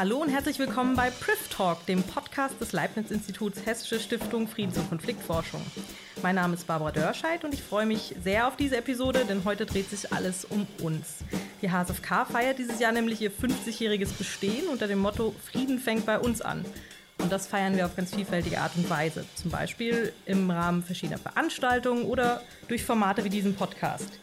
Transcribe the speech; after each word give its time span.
Hallo 0.00 0.16
und 0.16 0.30
herzlich 0.30 0.58
willkommen 0.58 0.96
bei 0.96 1.10
Priv 1.10 1.48
Talk, 1.50 1.84
dem 1.84 2.02
Podcast 2.02 2.58
des 2.58 2.72
Leibniz-Instituts 2.72 3.66
Hessische 3.66 4.00
Stiftung 4.00 4.48
Friedens- 4.48 4.78
und 4.78 4.88
Konfliktforschung. 4.88 5.60
Mein 6.22 6.36
Name 6.36 6.54
ist 6.54 6.66
Barbara 6.66 6.90
Dörscheid 6.90 7.44
und 7.44 7.52
ich 7.52 7.62
freue 7.62 7.84
mich 7.84 8.14
sehr 8.24 8.48
auf 8.48 8.56
diese 8.56 8.78
Episode, 8.78 9.26
denn 9.28 9.44
heute 9.44 9.66
dreht 9.66 9.90
sich 9.90 10.10
alles 10.10 10.46
um 10.46 10.66
uns. 10.80 11.18
Die 11.60 11.70
HSFK 11.70 12.24
feiert 12.24 12.58
dieses 12.58 12.80
Jahr 12.80 12.92
nämlich 12.92 13.20
ihr 13.20 13.30
50-jähriges 13.30 14.16
Bestehen 14.16 14.68
unter 14.68 14.88
dem 14.88 15.00
Motto 15.00 15.34
Frieden 15.44 15.78
fängt 15.78 16.06
bei 16.06 16.18
uns 16.18 16.40
an. 16.40 16.64
Und 17.18 17.30
das 17.30 17.46
feiern 17.46 17.76
wir 17.76 17.84
auf 17.84 17.94
ganz 17.94 18.14
vielfältige 18.14 18.58
Art 18.58 18.72
und 18.76 18.88
Weise. 18.88 19.26
Zum 19.34 19.50
Beispiel 19.50 20.14
im 20.24 20.50
Rahmen 20.50 20.82
verschiedener 20.82 21.18
Veranstaltungen 21.18 22.04
oder 22.06 22.40
durch 22.68 22.84
Formate 22.84 23.22
wie 23.22 23.28
diesen 23.28 23.54
Podcast. 23.54 24.18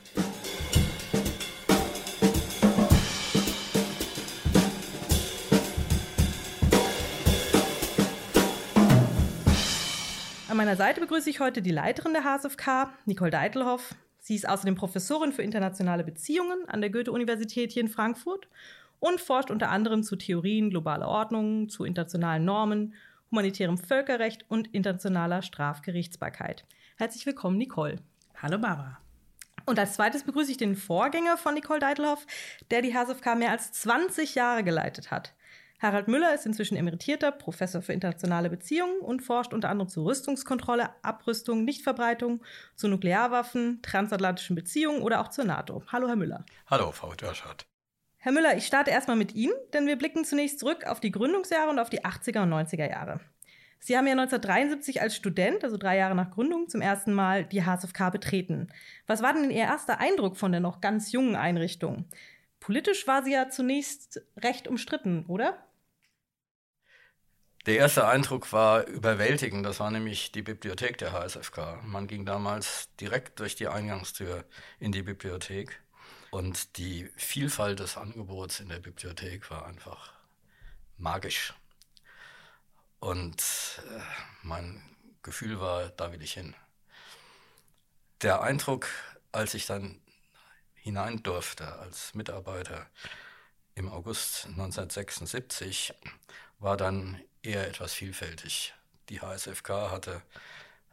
An 10.57 10.65
meiner 10.65 10.75
Seite 10.75 11.01
begrüße 11.01 11.29
ich 11.29 11.39
heute 11.39 11.61
die 11.61 11.69
Leiterin 11.69 12.13
der 12.13 12.23
HSFK, 12.23 12.91
Nicole 13.05 13.29
Deitelhoff. 13.29 13.93
Sie 14.17 14.33
ist 14.33 14.49
außerdem 14.49 14.73
Professorin 14.73 15.31
für 15.31 15.43
internationale 15.43 16.03
Beziehungen 16.03 16.67
an 16.67 16.81
der 16.81 16.89
Goethe-Universität 16.89 17.71
hier 17.71 17.83
in 17.83 17.89
Frankfurt 17.89 18.47
und 18.99 19.21
forscht 19.21 19.51
unter 19.51 19.69
anderem 19.69 20.01
zu 20.01 20.15
Theorien 20.15 20.71
globaler 20.71 21.09
Ordnung, 21.09 21.69
zu 21.69 21.83
internationalen 21.83 22.43
Normen, 22.43 22.95
humanitärem 23.29 23.77
Völkerrecht 23.77 24.45
und 24.49 24.73
internationaler 24.73 25.43
Strafgerichtsbarkeit. 25.43 26.65
Herzlich 26.95 27.27
willkommen, 27.27 27.59
Nicole. 27.59 27.97
Hallo, 28.41 28.57
Barbara. 28.57 28.97
Und 29.67 29.77
als 29.77 29.93
zweites 29.93 30.23
begrüße 30.23 30.49
ich 30.49 30.57
den 30.57 30.75
Vorgänger 30.75 31.37
von 31.37 31.53
Nicole 31.53 31.81
Deitelhoff, 31.81 32.25
der 32.71 32.81
die 32.81 32.95
HSFK 32.95 33.35
mehr 33.35 33.51
als 33.51 33.73
20 33.73 34.33
Jahre 34.33 34.63
geleitet 34.63 35.11
hat. 35.11 35.35
Harald 35.79 36.07
Müller 36.07 36.33
ist 36.33 36.47
inzwischen 36.47 36.75
emeritierter 36.75 37.31
Professor 37.31 37.83
für 37.83 37.93
internationale 37.93 38.49
Beziehungen 38.49 38.99
und 38.99 39.21
forscht 39.21 39.53
unter 39.53 39.69
anderem 39.69 39.89
zu 39.89 40.03
Rüstungskontrolle, 40.05 40.89
Abrüstung, 41.03 41.65
Nichtverbreitung, 41.65 42.43
zu 42.75 42.87
Nuklearwaffen, 42.87 43.81
transatlantischen 43.83 44.55
Beziehungen 44.55 45.03
oder 45.03 45.21
auch 45.21 45.27
zur 45.27 45.45
NATO. 45.45 45.83
Hallo, 45.91 46.07
Herr 46.07 46.15
Müller. 46.15 46.45
Hallo, 46.65 46.91
Frau 46.91 47.13
Dörschert. 47.13 47.67
Herr 48.17 48.31
Müller, 48.31 48.57
ich 48.57 48.65
starte 48.65 48.89
erstmal 48.89 49.17
mit 49.17 49.35
Ihnen, 49.35 49.53
denn 49.73 49.85
wir 49.85 49.97
blicken 49.97 50.25
zunächst 50.25 50.59
zurück 50.59 50.87
auf 50.87 50.99
die 50.99 51.11
Gründungsjahre 51.11 51.69
und 51.69 51.77
auf 51.77 51.91
die 51.91 52.03
80er 52.03 52.41
und 52.41 52.51
90er 52.51 52.89
Jahre. 52.89 53.19
Sie 53.79 53.95
haben 53.95 54.07
ja 54.07 54.13
1973 54.13 55.01
als 55.01 55.15
Student, 55.15 55.63
also 55.63 55.77
drei 55.77 55.97
Jahre 55.97 56.15
nach 56.15 56.31
Gründung, 56.31 56.67
zum 56.67 56.81
ersten 56.81 57.13
Mal 57.13 57.45
die 57.45 57.63
HSFK 57.63 58.09
betreten. 58.09 58.69
Was 59.05 59.21
war 59.21 59.33
denn 59.33 59.51
Ihr 59.51 59.57
erster 59.57 59.99
Eindruck 59.99 60.37
von 60.37 60.51
der 60.51 60.61
noch 60.61 60.81
ganz 60.81 61.11
jungen 61.11 61.35
Einrichtung? 61.35 62.05
Politisch 62.59 63.05
war 63.07 63.23
sie 63.23 63.33
ja 63.33 63.49
zunächst 63.49 64.21
recht 64.35 64.67
umstritten, 64.67 65.25
oder? 65.27 65.66
Der 67.67 67.75
erste 67.75 68.07
Eindruck 68.07 68.53
war 68.53 68.87
überwältigend. 68.87 69.65
Das 69.65 69.81
war 69.81 69.91
nämlich 69.91 70.31
die 70.31 70.41
Bibliothek 70.41 70.97
der 70.99 71.11
HSFK. 71.11 71.83
Man 71.83 72.07
ging 72.07 72.25
damals 72.25 72.87
direkt 72.95 73.41
durch 73.41 73.55
die 73.55 73.67
Eingangstür 73.67 74.45
in 74.79 74.93
die 74.93 75.01
Bibliothek. 75.01 75.77
Und 76.31 76.77
die 76.77 77.09
Vielfalt 77.17 77.81
des 77.81 77.97
Angebots 77.97 78.61
in 78.61 78.69
der 78.69 78.79
Bibliothek 78.79 79.51
war 79.51 79.65
einfach 79.65 80.13
magisch. 80.97 81.53
Und 83.01 83.43
äh, 83.89 83.99
mein 84.43 84.81
Gefühl 85.21 85.59
war, 85.59 85.89
da 85.89 86.13
will 86.13 86.21
ich 86.21 86.35
hin. 86.35 86.55
Der 88.21 88.43
Eindruck, 88.43 88.87
als 89.33 89.53
ich 89.53 89.65
dann 89.65 89.99
hinein 90.73 91.21
durfte 91.21 91.67
als 91.79 92.15
Mitarbeiter 92.15 92.87
im 93.75 93.91
August 93.91 94.45
1976, 94.45 95.93
war 96.59 96.77
dann 96.77 97.21
eher 97.41 97.67
etwas 97.67 97.93
vielfältig. 97.93 98.73
Die 99.09 99.21
HSFK 99.21 99.91
hatte 99.91 100.21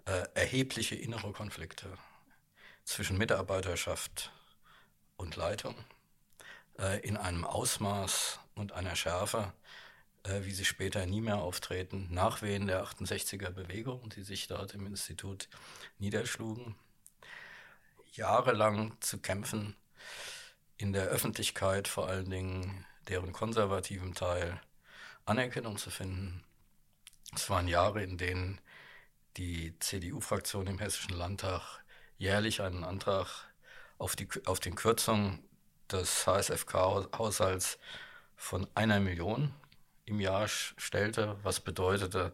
äh, 0.04 0.24
erhebliche 0.34 0.94
innere 0.94 1.32
Konflikte 1.32 1.88
zwischen 2.84 3.18
Mitarbeiterschaft 3.18 4.32
und 5.16 5.36
Leitung 5.36 5.74
äh, 6.78 7.00
in 7.00 7.16
einem 7.16 7.44
Ausmaß 7.44 8.38
und 8.54 8.72
einer 8.72 8.96
Schärfe, 8.96 9.52
äh, 10.24 10.44
wie 10.44 10.52
sie 10.52 10.64
später 10.64 11.06
nie 11.06 11.20
mehr 11.20 11.38
auftreten, 11.38 12.08
Nachwehen 12.10 12.66
der 12.66 12.84
68er 12.84 13.50
Bewegung, 13.50 14.10
die 14.10 14.22
sich 14.22 14.46
dort 14.46 14.74
im 14.74 14.86
Institut 14.86 15.48
niederschlugen. 15.98 16.76
Jahrelang 18.12 18.96
zu 19.00 19.18
kämpfen, 19.18 19.76
in 20.76 20.92
der 20.92 21.04
Öffentlichkeit 21.04 21.88
vor 21.88 22.08
allen 22.08 22.30
Dingen 22.30 22.86
deren 23.08 23.32
konservativen 23.32 24.14
Teil 24.14 24.60
Anerkennung 25.26 25.76
zu 25.78 25.90
finden. 25.90 26.42
Es 27.34 27.50
waren 27.50 27.68
Jahre, 27.68 28.02
in 28.02 28.18
denen 28.18 28.60
die 29.36 29.78
CDU-Fraktion 29.78 30.66
im 30.66 30.78
Hessischen 30.78 31.16
Landtag 31.16 31.82
jährlich 32.18 32.62
einen 32.62 32.84
Antrag 32.84 33.52
auf, 33.98 34.16
die, 34.16 34.28
auf 34.46 34.60
den 34.60 34.74
Kürzung 34.74 35.42
des 35.90 36.26
HSFK-Haushalts 36.26 37.78
von 38.36 38.66
einer 38.74 39.00
Million 39.00 39.52
im 40.04 40.20
Jahr 40.20 40.48
stellte, 40.48 41.36
was 41.42 41.60
bedeutete, 41.60 42.32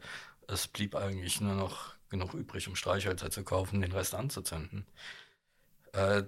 es 0.48 0.66
blieb 0.66 0.96
eigentlich 0.96 1.40
nur 1.40 1.54
noch 1.54 1.94
genug 2.08 2.34
übrig, 2.34 2.66
um 2.68 2.74
Streichhölzer 2.74 3.30
zu 3.30 3.44
kaufen, 3.44 3.80
den 3.80 3.92
Rest 3.92 4.14
anzuzünden. 4.14 4.86
Äh, 5.92 6.24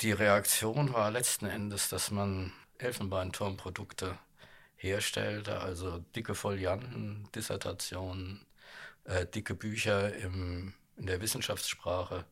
die 0.00 0.12
Reaktion 0.12 0.92
war 0.92 1.10
letzten 1.10 1.46
Endes, 1.46 1.88
dass 1.88 2.10
man 2.10 2.52
Elfenbeinturmprodukte 2.78 4.18
herstellte, 4.84 5.60
also 5.60 5.98
dicke 6.14 6.34
Folianten, 6.34 7.28
Dissertationen, 7.34 8.46
äh, 9.04 9.26
dicke 9.26 9.54
Bücher 9.54 10.14
im, 10.14 10.74
in 10.96 11.06
der 11.06 11.20
Wissenschaftssprache, 11.20 12.24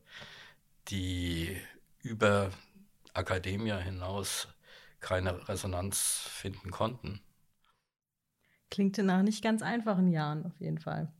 die 0.87 1.57
über 2.01 2.51
Akademia 3.13 3.77
hinaus 3.77 4.47
keine 4.99 5.47
Resonanz 5.49 6.27
finden 6.29 6.71
konnten. 6.71 7.21
Klingt 8.69 8.97
nach 8.99 9.23
nicht 9.23 9.43
ganz 9.43 9.61
einfachen 9.61 10.07
Jahren 10.07 10.45
auf 10.45 10.59
jeden 10.59 10.79
Fall. 10.79 11.11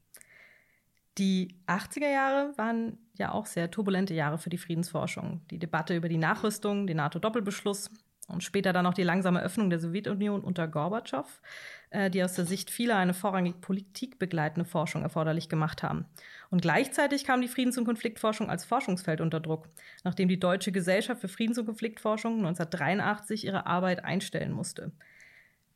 Die 1.18 1.60
80er 1.68 2.12
Jahre 2.12 2.58
waren 2.58 2.98
ja 3.14 3.32
auch 3.32 3.46
sehr 3.46 3.70
turbulente 3.70 4.14
Jahre 4.14 4.40
für 4.40 4.50
die 4.50 4.58
Friedensforschung. 4.58 5.46
Die 5.52 5.60
Debatte 5.60 5.96
über 5.96 6.10
die 6.10 6.18
Nachrüstung, 6.18 6.88
den 6.88 6.98
NATO-Doppelbeschluss 6.98 7.92
und 8.28 8.44
später 8.44 8.74
dann 8.74 8.86
auch 8.86 8.94
die 8.94 9.04
langsame 9.04 9.42
Öffnung 9.42 9.70
der 9.70 9.80
Sowjetunion 9.80 10.42
unter 10.42 10.68
Gorbatschow, 10.68 11.42
äh, 11.90 12.10
die 12.10 12.24
aus 12.24 12.34
der 12.34 12.46
Sicht 12.46 12.72
vieler 12.72 12.98
eine 12.98 13.14
vorrangig 13.14 13.60
politikbegleitende 13.62 14.68
Forschung 14.68 15.04
erforderlich 15.04 15.50
gemacht 15.50 15.84
haben. 15.84 16.06
Und 16.50 16.62
gleichzeitig 16.62 17.26
kam 17.26 17.42
die 17.42 17.48
Friedens- 17.48 17.78
und 17.78 17.86
Konfliktforschung 17.86 18.50
als 18.50 18.66
Forschungsfeld 18.66 19.22
unter 19.22 19.40
Druck, 19.40 19.68
nachdem 20.04 20.30
die 20.30 20.40
Deutsche 20.40 20.72
Gesellschaft 20.72 21.22
für 21.22 21.28
Friedens- 21.28 21.58
und 21.58 21.66
Konfliktforschung 21.66 22.38
1983 22.38 23.46
ihre 23.46 23.66
Arbeit 23.66 24.04
einstellen 24.04 24.52
musste. 24.52 24.92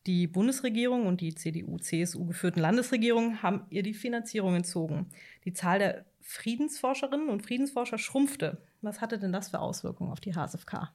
Die 0.05 0.25
Bundesregierung 0.25 1.05
und 1.05 1.19
die 1.19 1.35
CDU-CSU 1.35 2.25
geführten 2.25 2.61
Landesregierungen 2.61 3.43
haben 3.43 3.65
ihr 3.69 3.83
die 3.83 3.93
Finanzierung 3.93 4.55
entzogen. 4.55 5.07
Die 5.43 5.51
Zahl 5.51 5.79
der 5.79 6.05
Friedensforscherinnen 6.21 7.27
und 7.27 7.41
Friedensforscher 7.41 7.97
schrumpfte. 7.97 8.61
Was 8.81 9.01
hatte 9.01 9.19
denn 9.19 9.33
das 9.33 9.49
für 9.49 9.59
Auswirkungen 9.59 10.11
auf 10.11 10.21
die 10.21 10.33
HSFK? 10.33 10.93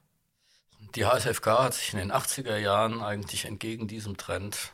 Die 0.95 1.07
HSFK 1.07 1.63
hat 1.63 1.73
sich 1.73 1.91
in 1.91 1.97
den 1.97 2.11
80er 2.11 2.55
Jahren 2.57 3.01
eigentlich 3.01 3.45
entgegen 3.45 3.87
diesem 3.87 4.15
Trend 4.15 4.73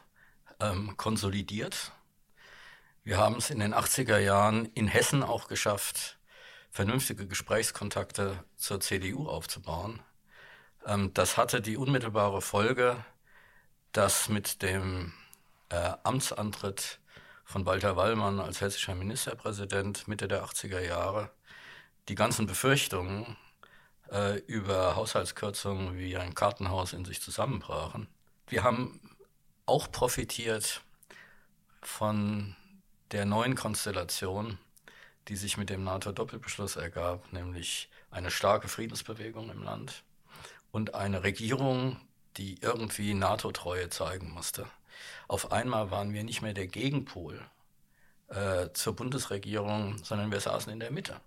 ähm, 0.59 0.97
konsolidiert. 0.97 1.93
Wir 3.05 3.17
haben 3.17 3.35
es 3.35 3.49
in 3.49 3.59
den 3.59 3.73
80er 3.73 4.17
Jahren 4.17 4.65
in 4.73 4.89
Hessen 4.89 5.23
auch 5.23 5.47
geschafft, 5.47 6.19
vernünftige 6.71 7.25
Gesprächskontakte 7.25 8.43
zur 8.57 8.81
CDU 8.81 9.29
aufzubauen. 9.29 10.01
Ähm, 10.85 11.13
das 11.13 11.37
hatte 11.37 11.61
die 11.61 11.77
unmittelbare 11.77 12.41
Folge, 12.41 12.97
dass 13.93 14.27
mit 14.27 14.61
dem 14.61 15.13
äh, 15.69 15.93
Amtsantritt 16.03 16.99
von 17.45 17.65
Walter 17.65 17.95
Wallmann 17.95 18.41
als 18.41 18.59
hessischer 18.59 18.93
Ministerpräsident 18.93 20.09
Mitte 20.09 20.27
der 20.27 20.43
80er 20.43 20.81
Jahre 20.81 21.31
die 22.09 22.15
ganzen 22.15 22.45
Befürchtungen 22.45 23.37
äh, 24.11 24.37
über 24.47 24.95
Haushaltskürzungen 24.95 25.97
wie 25.97 26.17
ein 26.17 26.33
Kartenhaus 26.33 26.93
in 26.93 27.05
sich 27.05 27.21
zusammenbrachen. 27.21 28.07
Wir 28.47 28.63
haben 28.63 28.99
auch 29.65 29.91
profitiert 29.91 30.81
von 31.81 32.55
der 33.11 33.25
neuen 33.25 33.55
Konstellation, 33.55 34.57
die 35.27 35.35
sich 35.35 35.57
mit 35.57 35.69
dem 35.69 35.83
NATO-Doppelbeschluss 35.83 36.75
ergab, 36.75 37.31
nämlich 37.31 37.89
eine 38.11 38.31
starke 38.31 38.67
Friedensbewegung 38.67 39.49
im 39.49 39.63
Land 39.63 40.03
und 40.71 40.95
eine 40.95 41.23
Regierung, 41.23 41.97
die 42.37 42.59
irgendwie 42.61 43.13
NATO-Treue 43.13 43.89
zeigen 43.89 44.31
musste. 44.31 44.65
Auf 45.27 45.51
einmal 45.51 45.91
waren 45.91 46.13
wir 46.13 46.23
nicht 46.23 46.41
mehr 46.41 46.53
der 46.53 46.67
Gegenpol 46.67 47.39
äh, 48.29 48.69
zur 48.73 48.95
Bundesregierung, 48.95 49.97
sondern 50.03 50.31
wir 50.31 50.39
saßen 50.39 50.71
in 50.71 50.79
der 50.79 50.91
Mitte. 50.91 51.19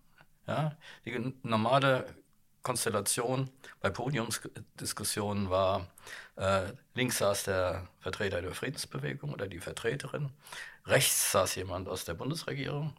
Ja? 0.46 0.76
Die 1.04 1.32
normale 1.42 2.14
Konstellation. 2.62 3.50
Bei 3.80 3.90
Podiumsdiskussionen 3.90 5.50
war, 5.50 5.88
äh, 6.36 6.72
links 6.94 7.18
saß 7.18 7.44
der 7.44 7.88
Vertreter 8.00 8.42
der 8.42 8.54
Friedensbewegung 8.54 9.32
oder 9.32 9.46
die 9.46 9.60
Vertreterin, 9.60 10.30
rechts 10.86 11.32
saß 11.32 11.54
jemand 11.56 11.88
aus 11.88 12.04
der 12.04 12.14
Bundesregierung, 12.14 12.94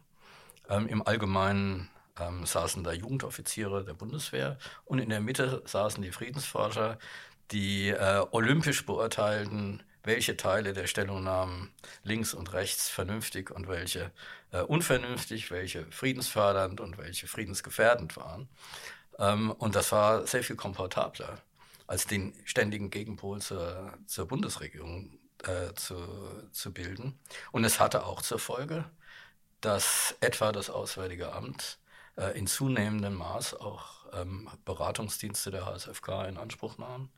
ähm, 0.68 0.88
im 0.88 1.06
Allgemeinen 1.06 1.90
ähm, 2.18 2.46
saßen 2.46 2.84
da 2.84 2.92
Jugendoffiziere 2.92 3.84
der 3.84 3.94
Bundeswehr 3.94 4.58
und 4.84 4.98
in 4.98 5.08
der 5.08 5.20
Mitte 5.20 5.62
saßen 5.66 6.02
die 6.02 6.12
Friedensforscher, 6.12 6.98
die 7.50 7.90
äh, 7.90 8.24
olympisch 8.30 8.86
beurteilten, 8.86 9.82
welche 10.04 10.36
Teile 10.36 10.72
der 10.74 10.86
Stellungnahmen 10.86 11.70
links 12.02 12.34
und 12.34 12.52
rechts 12.52 12.88
vernünftig 12.88 13.50
und 13.50 13.68
welche 13.68 14.12
äh, 14.52 14.60
unvernünftig, 14.60 15.50
welche 15.50 15.86
friedensfördernd 15.90 16.80
und 16.80 16.98
welche 16.98 17.26
friedensgefährdend 17.26 18.16
waren. 18.16 18.48
Ähm, 19.18 19.50
und 19.52 19.74
das 19.74 19.92
war 19.92 20.26
sehr 20.26 20.42
viel 20.42 20.56
komfortabler 20.56 21.38
als 21.86 22.06
den 22.06 22.34
ständigen 22.44 22.90
Gegenpol 22.90 23.40
zur, 23.40 23.92
zur 24.06 24.26
Bundesregierung 24.26 25.18
äh, 25.44 25.74
zu, 25.74 25.96
zu 26.52 26.72
bilden. 26.72 27.18
Und 27.52 27.64
es 27.64 27.80
hatte 27.80 28.06
auch 28.06 28.22
zur 28.22 28.38
Folge, 28.38 28.84
dass 29.60 30.14
etwa 30.20 30.52
das 30.52 30.70
Auswärtige 30.70 31.32
Amt 31.32 31.78
äh, 32.16 32.38
in 32.38 32.46
zunehmendem 32.46 33.14
Maß 33.14 33.54
auch 33.54 34.06
ähm, 34.12 34.48
Beratungsdienste 34.64 35.50
der 35.50 35.66
HSFK 35.66 36.26
in 36.28 36.36
Anspruch 36.36 36.78
nahm. 36.78 37.10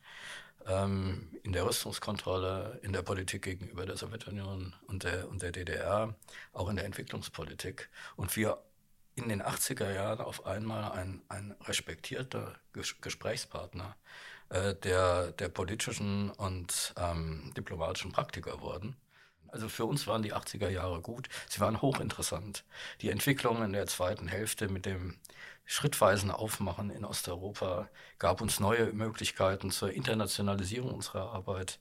Ähm, 0.66 1.28
in 1.44 1.52
der 1.52 1.64
Rüstungskontrolle, 1.64 2.80
in 2.82 2.92
der 2.92 3.02
Politik 3.02 3.42
gegenüber 3.42 3.86
der 3.86 3.96
Sowjetunion 3.96 4.74
und 4.88 5.04
der, 5.04 5.28
und 5.28 5.42
der 5.42 5.52
DDR, 5.52 6.14
auch 6.52 6.68
in 6.68 6.76
der 6.76 6.86
Entwicklungspolitik. 6.86 7.88
Und 8.16 8.34
wir 8.36 8.58
in 9.16 9.28
den 9.28 9.42
80er 9.42 9.92
Jahren 9.92 10.20
auf 10.20 10.46
einmal 10.46 10.92
ein, 10.92 11.22
ein 11.28 11.54
respektierter 11.64 12.54
Ges 12.72 13.00
Gesprächspartner 13.00 13.96
äh, 14.50 14.74
der, 14.74 15.32
der 15.32 15.48
politischen 15.48 16.30
und 16.30 16.94
ähm, 16.98 17.52
diplomatischen 17.56 18.12
Praktiker 18.12 18.60
wurden. 18.60 18.96
Also 19.48 19.68
für 19.68 19.86
uns 19.86 20.06
waren 20.06 20.22
die 20.22 20.34
80er 20.34 20.68
Jahre 20.68 21.00
gut. 21.00 21.28
Sie 21.48 21.60
waren 21.60 21.80
hochinteressant. 21.80 22.64
Die 23.00 23.10
Entwicklung 23.10 23.62
in 23.62 23.72
der 23.72 23.86
zweiten 23.86 24.28
Hälfte 24.28 24.68
mit 24.68 24.84
dem 24.84 25.16
schrittweisen 25.64 26.30
Aufmachen 26.30 26.90
in 26.90 27.04
Osteuropa 27.04 27.88
gab 28.18 28.40
uns 28.40 28.60
neue 28.60 28.92
Möglichkeiten 28.92 29.70
zur 29.70 29.92
Internationalisierung 29.92 30.92
unserer 30.92 31.32
Arbeit. 31.32 31.80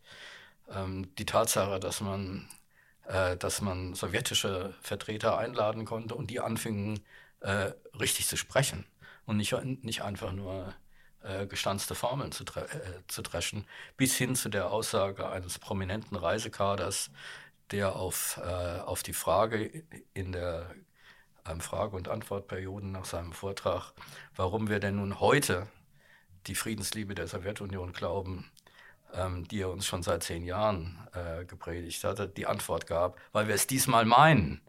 Ähm, 0.72 1.14
die 1.18 1.26
Tatsache, 1.26 1.80
dass 1.80 2.02
man, 2.02 2.48
äh, 3.08 3.38
dass 3.38 3.62
man 3.62 3.94
sowjetische 3.94 4.74
Vertreter 4.82 5.38
einladen 5.38 5.86
konnte 5.86 6.16
und 6.16 6.32
die 6.32 6.40
anfingen, 6.40 7.02
äh, 7.46 7.74
richtig 8.00 8.28
zu 8.28 8.38
sprechen 8.38 8.86
und 9.26 9.38
nicht, 9.38 9.54
nicht 9.84 10.02
einfach 10.02 10.32
nur 10.32 10.74
äh, 11.24 11.46
gestanzte 11.46 11.94
Formeln 11.94 12.32
zu, 12.32 12.44
äh, 12.44 12.68
zu 13.08 13.22
dreschen, 13.22 13.66
bis 13.98 14.16
hin 14.16 14.36
zu 14.36 14.50
der 14.50 14.72
Aussage 14.72 15.30
eines 15.30 15.60
prominenten 15.60 16.18
Reisekaders, 16.18 17.12
der 17.72 17.96
auf, 17.96 18.40
äh, 18.44 18.80
auf 18.80 19.04
die 19.04 19.14
Frage 19.14 19.84
in 20.14 20.32
der 20.32 20.74
ähm, 21.48 21.62
Frage- 21.62 21.96
und 21.96 22.08
Antwortperioden 22.08 22.92
nach 22.92 23.06
seinem 23.06 23.32
Vortrag, 23.32 23.94
warum 24.36 24.68
wir 24.68 24.80
denn 24.80 24.96
nun 24.96 25.20
heute 25.20 25.68
die 26.48 26.56
Friedensliebe 26.56 27.14
der 27.14 27.28
Sowjetunion 27.28 27.94
glauben, 27.94 28.52
ähm, 29.14 29.48
die 29.48 29.62
er 29.62 29.70
uns 29.70 29.86
schon 29.86 30.02
seit 30.02 30.24
zehn 30.24 30.44
Jahren 30.46 31.08
äh, 31.14 31.46
gepredigt 31.46 32.04
hatte, 32.04 32.28
die 32.28 32.48
Antwort 32.48 32.88
gab, 32.88 33.20
weil 33.32 33.48
wir 33.48 33.56
es 33.56 33.68
diesmal 33.68 34.06
meinen. 34.06 34.62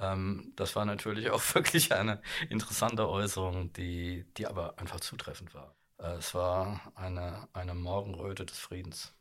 Ähm, 0.00 0.52
das 0.56 0.74
war 0.76 0.84
natürlich 0.84 1.30
auch 1.30 1.42
wirklich 1.54 1.92
eine 1.92 2.20
interessante 2.48 3.08
Äußerung, 3.08 3.72
die, 3.74 4.24
die 4.36 4.46
aber 4.46 4.78
einfach 4.78 5.00
zutreffend 5.00 5.54
war. 5.54 5.74
Äh, 5.98 6.14
es 6.14 6.34
war 6.34 6.92
eine, 6.94 7.48
eine 7.52 7.74
Morgenröte 7.74 8.46
des 8.46 8.58
Friedens. 8.58 9.12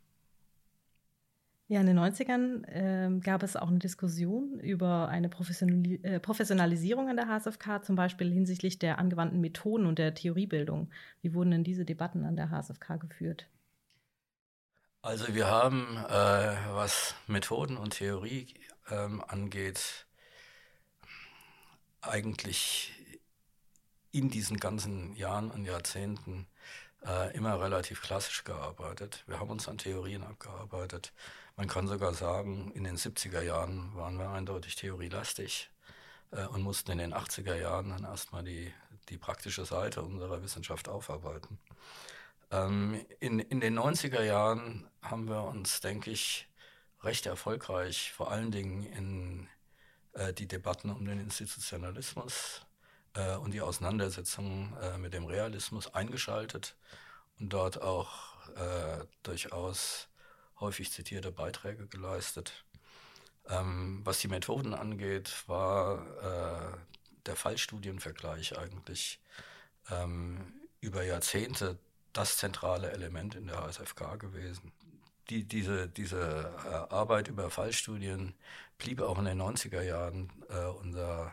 Ja, 1.68 1.82
in 1.82 1.86
den 1.86 2.00
90ern 2.00 2.66
äh, 2.66 3.20
gab 3.20 3.44
es 3.44 3.56
auch 3.56 3.68
eine 3.68 3.78
Diskussion 3.78 4.60
über 4.60 5.08
eine 5.08 5.30
Professionali 5.30 6.00
äh, 6.02 6.20
Professionalisierung 6.20 7.10
an 7.10 7.16
der 7.16 7.28
HSFK, 7.28 7.84
zum 7.84 7.96
Beispiel 7.96 8.32
hinsichtlich 8.32 8.80
der 8.80 8.98
angewandten 8.98 9.40
Methoden 9.40 9.86
und 9.86 10.00
der 10.00 10.16
Theoriebildung. 10.16 10.90
Wie 11.22 11.36
wurden 11.36 11.52
denn 11.52 11.64
diese 11.64 11.86
Debatten 11.86 12.26
an 12.26 12.36
der 12.36 12.50
HSFK 12.50 12.98
geführt? 12.98 13.48
Also 15.04 15.34
wir 15.36 15.46
haben, 15.46 15.96
äh, 16.10 16.56
was 16.74 17.14
Methoden 17.28 17.78
und 17.78 17.92
Theorie 17.92 18.48
ähm, 18.90 19.24
angeht, 19.28 20.08
eigentlich 22.02 22.94
in 24.12 24.30
diesen 24.30 24.58
ganzen 24.58 25.16
Jahren 25.16 25.52
und 25.52 25.66
Jahrzehnten 25.66 26.48
äh, 27.06 27.36
immer 27.36 27.62
relativ 27.62 28.02
klassisch 28.02 28.44
gearbeitet. 28.44 29.24
Wir 29.28 29.40
haben 29.40 29.50
uns 29.50 29.68
an 29.68 29.78
Theorien 29.78 30.24
abgearbeitet. 30.24 31.14
Man 31.56 31.68
kann 31.68 31.88
sogar 31.88 32.14
sagen, 32.14 32.72
in 32.72 32.84
den 32.84 32.98
70er 32.98 33.42
Jahren 33.42 33.96
waren 33.96 34.18
wir 34.18 34.30
eindeutig 34.30 34.76
theorielastig 34.76 35.70
äh, 36.32 36.46
und 36.46 36.62
mussten 36.62 36.92
in 36.92 36.98
den 36.98 37.14
80er 37.14 37.56
Jahren 37.56 37.90
dann 37.90 38.04
erstmal 38.04 38.44
die, 38.44 38.74
die 39.10 39.18
praktische 39.18 39.66
Seite 39.66 40.02
unserer 40.02 40.42
Wissenschaft 40.42 40.90
aufarbeiten. 40.90 41.60
Ähm, 42.52 43.06
in, 43.20 43.40
in 43.40 43.60
den 43.60 43.78
90er 43.78 44.24
Jahren 44.24 44.88
haben 45.02 45.28
wir 45.28 45.44
uns, 45.44 45.82
denke 45.82 46.12
ich, 46.12 46.48
recht 47.04 47.26
erfolgreich 47.26 48.12
vor 48.12 48.32
allen 48.32 48.52
Dingen 48.52 48.84
in 48.84 49.48
äh, 50.20 50.34
die 50.34 50.48
Debatten 50.48 50.90
um 50.90 51.06
den 51.06 51.20
Institutionalismus 51.20 52.66
äh, 53.14 53.36
und 53.38 53.52
die 53.52 53.62
Auseinandersetzung 53.62 54.78
äh, 54.82 54.98
mit 54.98 55.14
dem 55.14 55.26
Realismus 55.26 55.94
eingeschaltet 55.94 56.76
und 57.40 57.54
dort 57.54 57.82
auch 57.82 58.36
äh, 58.56 59.06
durchaus 59.24 60.08
häufig 60.60 60.92
zitierte 60.92 61.32
Beiträge 61.32 61.88
geleistet. 61.88 62.66
Ähm, 63.48 64.02
was 64.04 64.20
die 64.20 64.28
Methoden 64.28 64.74
angeht, 64.74 65.44
war 65.48 66.74
äh, 66.74 66.78
der 67.26 67.36
Fallstudienvergleich 67.36 68.58
eigentlich 68.58 69.22
ähm, 69.90 70.54
über 70.82 71.04
Jahrzehnte 71.04 71.80
das 72.12 72.38
zentrale 72.38 72.92
Element 72.92 73.36
in 73.36 73.48
der 73.48 73.62
HSFK 73.62 74.18
gewesen. 74.20 74.74
Die, 75.30 75.44
diese 75.44 75.88
diese 75.88 76.90
Arbeit 76.90 77.28
über 77.28 77.52
Fallstudien 77.52 78.34
blieb 78.80 79.02
auch 79.02 79.20
in 79.20 79.26
den 79.26 79.40
90er 79.40 79.84
Jahren 79.84 80.32
äh, 80.50 80.66
unser, 80.66 81.32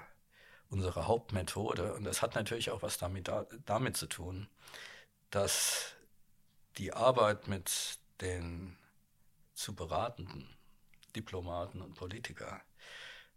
unsere 0.69 1.07
Hauptmethode. 1.07 1.95
Und 1.95 2.05
das 2.05 2.21
hat 2.21 2.35
natürlich 2.35 2.71
auch 2.71 2.83
was 2.83 2.99
damit, 2.99 3.31
damit 3.65 3.97
zu 3.97 4.07
tun, 4.07 4.49
dass 5.31 5.95
die 6.77 6.93
Arbeit 6.93 7.49
mit 7.49 7.99
den 8.21 8.77
zu 9.55 9.75
beratenden 9.75 10.55
Diplomaten 11.15 11.81
und 11.81 11.95
Politiker 11.95 12.61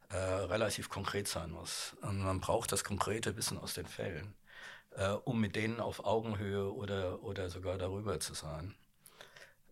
äh, 0.10 0.18
relativ 0.18 0.90
konkret 0.90 1.28
sein 1.28 1.52
muss. 1.52 1.96
Und 2.02 2.20
man 2.20 2.42
braucht 2.42 2.72
das 2.72 2.84
konkrete 2.84 3.38
Wissen 3.38 3.58
aus 3.58 3.76
den 3.76 3.86
Fällen, 3.86 4.36
äh, 4.92 5.10
um 5.10 5.40
mit 5.40 5.56
denen 5.56 5.80
auf 5.80 6.04
Augenhöhe 6.04 6.74
oder, 6.74 7.24
oder 7.24 7.50
sogar 7.50 7.78
darüber 7.78 8.20
zu 8.20 8.34
sein. 8.34 8.76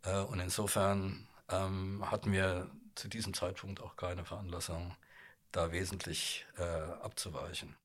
Äh, 0.04 0.20
und 0.20 0.40
insofern 0.40 1.28
ähm, 1.50 2.10
hatten 2.10 2.32
wir 2.32 2.70
zu 2.98 3.08
diesem 3.08 3.34
Zeitpunkt 3.34 3.82
auch 3.82 3.96
keine 3.96 4.26
Veranlassung, 4.26 4.94
da 5.52 5.72
wesentlich 5.72 6.46
äh, 6.58 6.64
abzuweichen. 7.02 7.76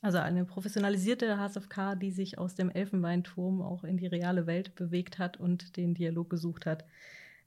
Also 0.00 0.18
eine 0.18 0.44
professionalisierte 0.44 1.38
HSFK, 1.38 1.96
die 1.96 2.12
sich 2.12 2.38
aus 2.38 2.54
dem 2.54 2.70
Elfenbeinturm 2.70 3.60
auch 3.62 3.82
in 3.82 3.96
die 3.96 4.06
reale 4.06 4.46
Welt 4.46 4.76
bewegt 4.76 5.18
hat 5.18 5.38
und 5.38 5.76
den 5.76 5.94
Dialog 5.94 6.30
gesucht 6.30 6.66
hat. 6.66 6.84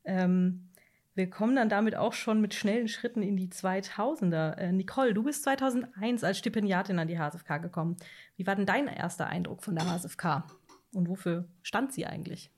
Ähm, 0.03 0.67
wir 1.13 1.29
kommen 1.29 1.55
dann 1.55 1.69
damit 1.69 1.95
auch 1.95 2.13
schon 2.13 2.41
mit 2.41 2.53
schnellen 2.53 2.88
Schritten 2.88 3.21
in 3.21 3.38
die 3.38 3.50
2000er. 3.50 4.55
Äh, 4.55 4.71
Nicole, 4.71 5.13
du 5.13 5.24
bist 5.24 5.43
2001 5.43 6.24
als 6.24 6.39
Stipendiatin 6.39 7.00
an 7.00 7.07
die 7.07 7.19
HSFK 7.19 7.57
gekommen. 7.60 7.98
Wie 8.36 8.48
war 8.48 8.55
denn 8.55 8.65
dein 8.65 8.88
erster 8.88 9.27
Eindruck 9.27 9.63
von 9.63 9.75
der 9.75 9.89
HSFK? 9.89 10.43
Und 10.93 11.07
wofür 11.07 11.45
stand 11.62 11.93
sie 11.93 12.05
eigentlich? 12.05 12.51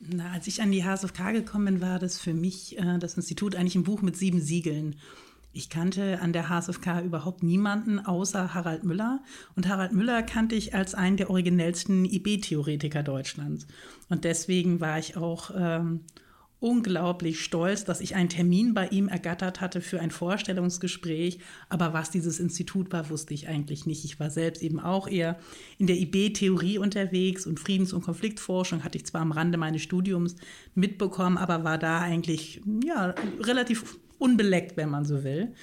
Na, 0.00 0.32
als 0.32 0.46
ich 0.46 0.62
an 0.62 0.70
die 0.70 0.84
HSFK 0.84 1.32
gekommen 1.32 1.64
bin, 1.64 1.80
war 1.80 1.98
das 1.98 2.20
für 2.20 2.34
mich 2.34 2.78
äh, 2.78 2.98
das 2.98 3.14
Institut 3.14 3.56
eigentlich 3.56 3.74
ein 3.74 3.84
Buch 3.84 4.00
mit 4.02 4.16
sieben 4.16 4.40
Siegeln. 4.40 4.96
Ich 5.52 5.70
kannte 5.70 6.20
an 6.20 6.32
der 6.32 6.48
HSFK 6.48 7.00
überhaupt 7.02 7.42
niemanden 7.42 7.98
außer 7.98 8.54
Harald 8.54 8.84
Müller. 8.84 9.20
Und 9.56 9.66
Harald 9.66 9.92
Müller 9.92 10.22
kannte 10.22 10.54
ich 10.54 10.74
als 10.74 10.94
einen 10.94 11.16
der 11.16 11.30
originellsten 11.30 12.04
IB-Theoretiker 12.04 13.02
Deutschlands. 13.02 13.66
Und 14.08 14.24
deswegen 14.24 14.80
war 14.80 14.98
ich 14.98 15.16
auch 15.16 15.50
ähm, 15.56 16.04
unglaublich 16.60 17.44
stolz, 17.44 17.84
dass 17.84 18.00
ich 18.00 18.16
einen 18.16 18.28
Termin 18.28 18.74
bei 18.74 18.88
ihm 18.88 19.08
ergattert 19.08 19.60
hatte 19.60 19.80
für 19.80 20.00
ein 20.00 20.10
Vorstellungsgespräch. 20.10 21.38
Aber 21.68 21.92
was 21.92 22.10
dieses 22.10 22.40
Institut 22.40 22.92
war, 22.92 23.10
wusste 23.10 23.32
ich 23.32 23.48
eigentlich 23.48 23.86
nicht. 23.86 24.04
Ich 24.04 24.18
war 24.18 24.30
selbst 24.30 24.62
eben 24.62 24.80
auch 24.80 25.06
eher 25.06 25.38
in 25.78 25.86
der 25.86 25.96
IB-Theorie 25.96 26.78
unterwegs 26.78 27.46
und 27.46 27.60
Friedens- 27.60 27.92
und 27.92 28.02
Konfliktforschung 28.02 28.82
hatte 28.82 28.98
ich 28.98 29.06
zwar 29.06 29.20
am 29.20 29.32
Rande 29.32 29.56
meines 29.56 29.82
Studiums 29.82 30.34
mitbekommen, 30.74 31.38
aber 31.38 31.62
war 31.62 31.78
da 31.78 32.00
eigentlich 32.00 32.60
ja, 32.84 33.14
relativ 33.40 33.98
unbeleckt, 34.18 34.76
wenn 34.76 34.90
man 34.90 35.04
so 35.04 35.22
will. 35.22 35.54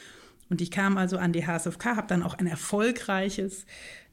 Und 0.50 0.62
ich 0.62 0.72
kam 0.72 0.98
also 0.98 1.18
an 1.18 1.34
die 1.34 1.46
HSFK, 1.46 1.98
habe 1.98 2.08
dann 2.08 2.24
auch 2.24 2.38
ein 2.38 2.48
erfolgreiches 2.48 3.66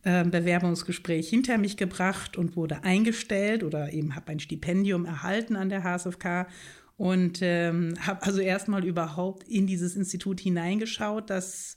äh, 0.05 0.25
Bewerbungsgespräch 0.25 1.29
hinter 1.29 1.59
mich 1.59 1.77
gebracht 1.77 2.37
und 2.37 2.57
wurde 2.57 2.85
eingestellt 2.85 3.63
oder 3.63 3.93
eben 3.93 4.15
habe 4.15 4.33
ein 4.33 4.41
Stipendium 4.41 5.05
erhalten 5.05 5.57
an 5.57 5.69
der 5.69 5.85
HSFK 5.85 6.49
und 6.97 7.39
ähm, 7.43 7.95
habe 8.01 8.23
also 8.23 8.41
erstmal 8.41 8.85
überhaupt 8.85 9.49
in 9.49 9.67
dieses 9.67 9.97
Institut 9.97 10.41
hineingeschaut, 10.41 11.31
das 11.31 11.77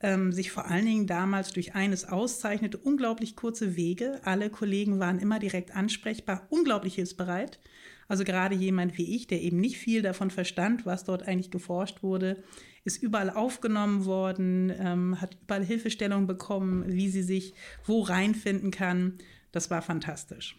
ähm, 0.00 0.32
sich 0.32 0.50
vor 0.50 0.66
allen 0.66 0.86
Dingen 0.86 1.06
damals 1.06 1.52
durch 1.52 1.74
eines 1.74 2.04
auszeichnete, 2.04 2.78
unglaublich 2.78 3.36
kurze 3.36 3.76
Wege. 3.76 4.20
Alle 4.24 4.50
Kollegen 4.50 4.98
waren 4.98 5.18
immer 5.18 5.38
direkt 5.38 5.74
ansprechbar, 5.74 6.46
unglaublich 6.50 6.94
hilfsbereit. 6.96 7.58
Also 8.08 8.24
gerade 8.24 8.54
jemand 8.54 8.98
wie 8.98 9.16
ich, 9.16 9.26
der 9.26 9.42
eben 9.42 9.58
nicht 9.58 9.78
viel 9.78 10.02
davon 10.02 10.30
verstand, 10.30 10.86
was 10.86 11.04
dort 11.04 11.26
eigentlich 11.26 11.50
geforscht 11.50 12.02
wurde, 12.02 12.42
ist 12.86 13.02
überall 13.02 13.30
aufgenommen 13.30 14.04
worden, 14.04 14.72
ähm, 14.78 15.20
hat 15.20 15.36
überall 15.42 15.64
Hilfestellung 15.64 16.26
bekommen, 16.26 16.84
wie 16.86 17.08
sie 17.08 17.22
sich 17.22 17.54
wo 17.84 18.02
reinfinden 18.02 18.70
kann. 18.70 19.18
Das 19.52 19.70
war 19.70 19.82
fantastisch. 19.82 20.56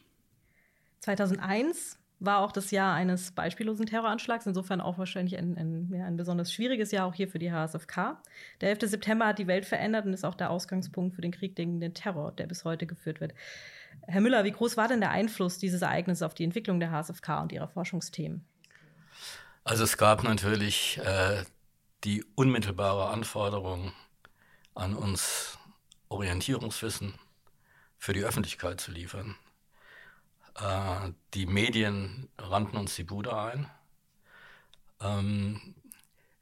2001 1.00 1.98
war 2.20 2.40
auch 2.40 2.52
das 2.52 2.72
Jahr 2.72 2.96
eines 2.96 3.32
beispiellosen 3.32 3.86
Terroranschlags, 3.86 4.46
insofern 4.46 4.82
auch 4.82 4.98
wahrscheinlich 4.98 5.38
ein, 5.38 5.56
ein, 5.56 5.90
ja, 5.94 6.06
ein, 6.06 6.18
besonders 6.18 6.52
schwieriges 6.52 6.92
Jahr 6.92 7.06
auch 7.06 7.14
hier 7.14 7.28
für 7.28 7.40
die 7.40 7.52
HSFK. 7.52 8.18
Der 8.60 8.70
11. 8.70 8.90
September 8.90 9.28
hat 9.28 9.40
die 9.40 9.48
Welt 9.48 9.66
verändert 9.66 10.06
und 10.06 10.14
ist 10.14 10.26
auch 10.26 10.36
der 10.36 10.50
Ausgangspunkt 10.50 11.16
für 11.16 11.22
den 11.22 11.32
Krieg 11.32 11.56
gegen 11.56 11.80
den 11.80 11.94
Terror, 11.94 12.32
der 12.32 12.48
bis 12.48 12.66
heute 12.66 12.88
geführt 12.88 13.22
wird. 13.22 13.34
Herr 14.08 14.22
Müller, 14.22 14.44
wie 14.44 14.52
groß 14.52 14.76
war 14.76 14.88
denn 14.88 15.00
der 15.00 15.12
Einfluss 15.12 15.60
dieses 15.60 15.82
Ereignisses 15.82 16.24
auf 16.24 16.34
die 16.34 16.44
Entwicklung 16.44 16.80
der 16.80 16.92
HSFK 16.92 17.42
und 17.42 17.52
ihrer 17.52 17.68
Forschungsthemen? 17.68 18.44
Also 19.64 19.84
es 19.84 19.98
gab 19.98 20.24
natürlich 20.24 21.00
äh, 21.04 21.44
die 22.04 22.24
unmittelbare 22.36 23.10
Anforderung 23.10 23.94
an 24.76 24.96
uns, 24.96 25.58
Orientierungswissen 26.10 27.16
für 27.98 28.14
die 28.14 28.24
Öffentlichkeit 28.24 28.80
zu 28.80 28.92
liefern. 28.92 29.36
Äh, 30.56 31.12
die 31.34 31.46
Medien 31.46 32.30
rannten 32.38 32.78
uns 32.78 32.96
die 32.96 33.04
Bude 33.04 33.36
ein. 33.36 33.70
Ähm, 35.02 35.76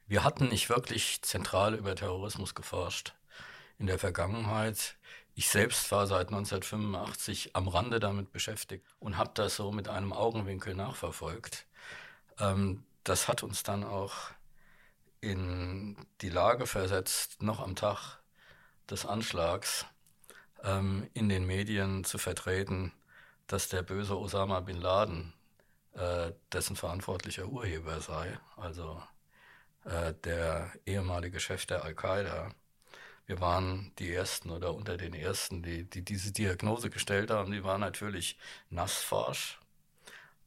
wir 0.07 0.23
hatten 0.23 0.49
nicht 0.49 0.69
wirklich 0.69 1.21
zentral 1.23 1.73
über 1.73 1.95
Terrorismus 1.95 2.53
geforscht 2.53 3.15
in 3.79 3.87
der 3.87 3.97
Vergangenheit. 3.97 4.97
Ich 5.33 5.49
selbst 5.49 5.91
war 5.91 6.07
seit 6.07 6.27
1985 6.27 7.55
am 7.55 7.67
Rande 7.67 7.99
damit 7.99 8.31
beschäftigt 8.31 8.85
und 8.99 9.17
habe 9.17 9.31
das 9.33 9.55
so 9.55 9.71
mit 9.71 9.89
einem 9.89 10.13
Augenwinkel 10.13 10.75
nachverfolgt. 10.75 11.65
Ähm, 12.39 12.83
das 13.03 13.27
hat 13.27 13.43
uns 13.43 13.63
dann 13.63 13.83
auch 13.83 14.13
in 15.25 15.97
die 16.21 16.29
Lage 16.29 16.67
versetzt, 16.67 17.41
noch 17.41 17.59
am 17.59 17.75
Tag 17.75 18.19
des 18.89 19.05
Anschlags 19.05 19.85
ähm, 20.63 21.09
in 21.13 21.29
den 21.29 21.45
Medien 21.45 22.03
zu 22.03 22.17
vertreten, 22.17 22.93
dass 23.47 23.69
der 23.69 23.83
böse 23.83 24.17
Osama 24.17 24.59
bin 24.61 24.79
Laden 24.79 25.33
äh, 25.93 26.31
dessen 26.51 26.75
verantwortlicher 26.75 27.47
Urheber 27.47 28.01
sei, 28.01 28.37
also 28.57 29.01
äh, 29.85 30.13
der 30.23 30.71
ehemalige 30.85 31.39
Chef 31.39 31.65
der 31.65 31.83
Al-Qaida 31.83 32.51
wir 33.27 33.41
waren 33.41 33.91
die 33.97 34.13
Ersten 34.13 34.51
oder 34.51 34.73
unter 34.73 34.97
den 34.97 35.13
Ersten, 35.13 35.63
die, 35.63 35.83
die 35.83 36.03
diese 36.03 36.31
Diagnose 36.31 36.89
gestellt 36.89 37.31
haben. 37.31 37.51
Die 37.51 37.63
war 37.63 37.77
natürlich 37.77 38.37
nassforsch, 38.69 39.59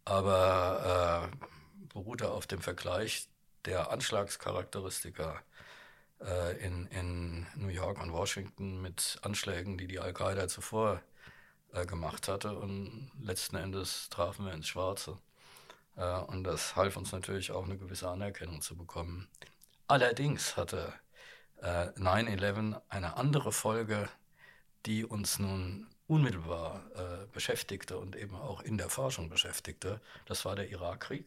aber 0.04 1.30
äh, 1.32 1.36
beruhte 1.92 2.30
auf 2.30 2.46
dem 2.46 2.60
Vergleich 2.62 3.28
der 3.68 3.92
Anschlagscharakteristika 3.92 5.42
äh, 6.22 6.56
in, 6.64 6.86
in 6.86 7.46
New 7.54 7.68
York 7.68 8.00
und 8.00 8.12
Washington 8.12 8.80
mit 8.80 9.18
Anschlägen, 9.22 9.76
die 9.76 9.86
die 9.86 10.00
Al-Qaida 10.00 10.48
zuvor 10.48 11.02
äh, 11.74 11.84
gemacht 11.84 12.28
hatte. 12.28 12.56
Und 12.56 13.10
letzten 13.20 13.56
Endes 13.56 14.08
trafen 14.08 14.46
wir 14.46 14.54
ins 14.54 14.68
Schwarze. 14.68 15.18
Äh, 15.96 16.18
und 16.20 16.44
das 16.44 16.76
half 16.76 16.96
uns 16.96 17.12
natürlich 17.12 17.52
auch 17.52 17.64
eine 17.64 17.76
gewisse 17.76 18.08
Anerkennung 18.08 18.62
zu 18.62 18.74
bekommen. 18.74 19.28
Allerdings 19.86 20.56
hatte 20.56 20.94
äh, 21.60 21.88
9-11 21.88 22.80
eine 22.88 23.18
andere 23.18 23.52
Folge, 23.52 24.08
die 24.86 25.04
uns 25.04 25.38
nun 25.38 25.86
unmittelbar 26.06 26.86
äh, 26.94 27.26
beschäftigte 27.32 27.98
und 27.98 28.16
eben 28.16 28.34
auch 28.34 28.62
in 28.62 28.78
der 28.78 28.88
Forschung 28.88 29.28
beschäftigte. 29.28 30.00
Das 30.24 30.46
war 30.46 30.56
der 30.56 30.70
Irakkrieg, 30.70 31.26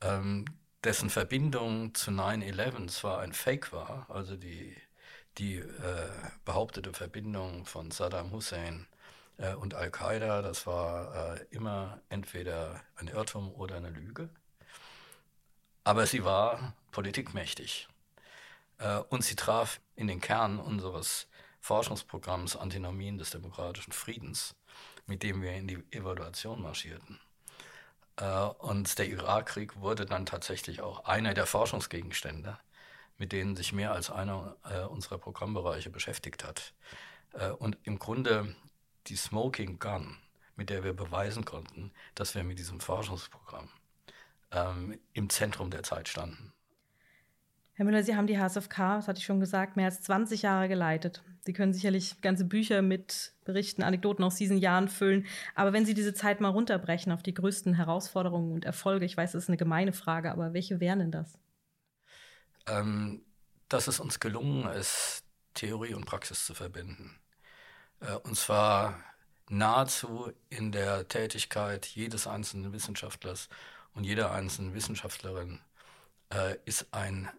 ähm, 0.00 0.46
dessen 0.84 1.10
Verbindung 1.10 1.94
zu 1.94 2.10
9-11 2.10 2.88
zwar 2.88 3.20
ein 3.20 3.32
Fake 3.32 3.72
war, 3.72 4.06
also 4.08 4.36
die, 4.36 4.76
die 5.38 5.56
äh, 5.56 6.10
behauptete 6.44 6.92
Verbindung 6.92 7.66
von 7.66 7.90
Saddam 7.90 8.32
Hussein 8.32 8.86
äh, 9.36 9.54
und 9.54 9.74
Al-Qaida, 9.74 10.42
das 10.42 10.66
war 10.66 11.34
äh, 11.34 11.44
immer 11.50 12.00
entweder 12.08 12.82
ein 12.96 13.08
Irrtum 13.08 13.52
oder 13.52 13.76
eine 13.76 13.90
Lüge. 13.90 14.30
Aber 15.84 16.06
sie 16.06 16.24
war 16.24 16.74
politikmächtig. 16.92 17.88
Äh, 18.78 18.98
und 19.10 19.24
sie 19.24 19.36
traf 19.36 19.80
in 19.96 20.06
den 20.06 20.20
Kern 20.20 20.58
unseres 20.58 21.28
Forschungsprogramms 21.60 22.56
Antinomien 22.56 23.18
des 23.18 23.30
demokratischen 23.30 23.92
Friedens, 23.92 24.54
mit 25.06 25.22
dem 25.22 25.42
wir 25.42 25.52
in 25.52 25.68
die 25.68 25.82
Evaluation 25.90 26.62
marschierten. 26.62 27.20
Äh, 28.20 28.42
und 28.58 28.98
der 28.98 29.08
Irakkrieg 29.08 29.80
wurde 29.80 30.06
dann 30.06 30.26
tatsächlich 30.26 30.80
auch 30.82 31.04
einer 31.04 31.34
der 31.34 31.46
Forschungsgegenstände, 31.46 32.58
mit 33.18 33.32
denen 33.32 33.56
sich 33.56 33.72
mehr 33.72 33.92
als 33.92 34.10
einer 34.10 34.56
äh, 34.64 34.82
unserer 34.82 35.18
Programmbereiche 35.18 35.90
beschäftigt 35.90 36.44
hat. 36.44 36.74
Und 37.60 37.78
im 37.84 38.00
Grunde 38.00 38.56
die 39.06 39.14
Smoking 39.14 39.78
Gun, 39.78 40.16
mit 40.56 40.68
der 40.68 40.82
wir 40.82 40.94
beweisen 40.94 41.44
konnten, 41.44 41.92
dass 42.16 42.34
wir 42.34 42.42
mit 42.42 42.58
diesem 42.58 42.80
Forschungsprogramm 42.80 43.68
ähm, 44.50 44.98
im 45.12 45.30
Zentrum 45.30 45.70
der 45.70 45.84
Zeit 45.84 46.08
standen. 46.08 46.52
Herr 47.80 47.86
Müller, 47.86 48.02
Sie 48.02 48.14
haben 48.14 48.26
die 48.26 48.38
HSFK, 48.38 48.96
das 48.96 49.08
hatte 49.08 49.20
ich 49.20 49.24
schon 49.24 49.40
gesagt, 49.40 49.76
mehr 49.76 49.86
als 49.86 50.02
20 50.02 50.42
Jahre 50.42 50.68
geleitet. 50.68 51.22
Sie 51.40 51.54
können 51.54 51.72
sicherlich 51.72 52.20
ganze 52.20 52.44
Bücher 52.44 52.82
mit 52.82 53.32
Berichten, 53.46 53.82
Anekdoten 53.82 54.22
aus 54.22 54.34
diesen 54.34 54.58
Jahren 54.58 54.86
füllen. 54.86 55.26
Aber 55.54 55.72
wenn 55.72 55.86
Sie 55.86 55.94
diese 55.94 56.12
Zeit 56.12 56.42
mal 56.42 56.50
runterbrechen 56.50 57.10
auf 57.10 57.22
die 57.22 57.32
größten 57.32 57.72
Herausforderungen 57.72 58.52
und 58.52 58.66
Erfolge, 58.66 59.06
ich 59.06 59.16
weiß, 59.16 59.32
das 59.32 59.44
ist 59.44 59.48
eine 59.48 59.56
gemeine 59.56 59.94
Frage, 59.94 60.30
aber 60.30 60.52
welche 60.52 60.78
wären 60.78 60.98
denn 60.98 61.10
das? 61.10 61.38
Ähm, 62.66 63.22
dass 63.70 63.88
es 63.88 63.98
uns 63.98 64.20
gelungen 64.20 64.70
ist, 64.72 65.24
Theorie 65.54 65.94
und 65.94 66.04
Praxis 66.04 66.44
zu 66.44 66.52
verbinden. 66.52 67.18
Äh, 68.00 68.12
und 68.24 68.36
zwar 68.36 69.02
nahezu 69.48 70.30
in 70.50 70.70
der 70.70 71.08
Tätigkeit 71.08 71.86
jedes 71.86 72.26
einzelnen 72.26 72.74
Wissenschaftlers 72.74 73.48
und 73.94 74.04
jeder 74.04 74.32
einzelnen 74.32 74.74
Wissenschaftlerin 74.74 75.60
äh, 76.28 76.56
ist 76.66 76.92
ein 76.92 77.30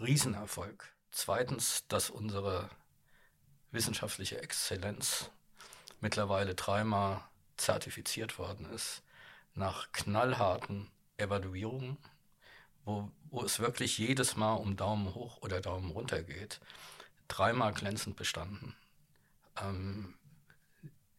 Riesenerfolg. 0.00 0.92
Zweitens, 1.10 1.86
dass 1.88 2.10
unsere 2.10 2.70
wissenschaftliche 3.70 4.40
Exzellenz 4.40 5.30
mittlerweile 6.00 6.54
dreimal 6.54 7.22
zertifiziert 7.56 8.38
worden 8.38 8.66
ist, 8.72 9.02
nach 9.54 9.92
knallharten 9.92 10.90
Evaluierungen, 11.16 11.98
wo, 12.84 13.10
wo 13.30 13.42
es 13.42 13.60
wirklich 13.60 13.98
jedes 13.98 14.36
Mal 14.36 14.54
um 14.54 14.76
Daumen 14.76 15.14
hoch 15.14 15.42
oder 15.42 15.60
Daumen 15.60 15.90
runter 15.90 16.22
geht, 16.22 16.60
dreimal 17.28 17.72
glänzend 17.74 18.16
bestanden. 18.16 18.74
Ähm, 19.60 20.14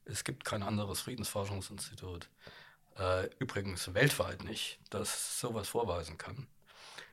es 0.06 0.24
gibt 0.24 0.44
kein 0.44 0.64
anderes 0.64 1.02
Friedensforschungsinstitut, 1.02 2.30
äh, 2.98 3.28
übrigens 3.38 3.94
weltweit 3.94 4.44
nicht, 4.44 4.80
das 4.90 5.40
sowas 5.40 5.70
vorweisen 5.70 6.18
kann. 6.18 6.48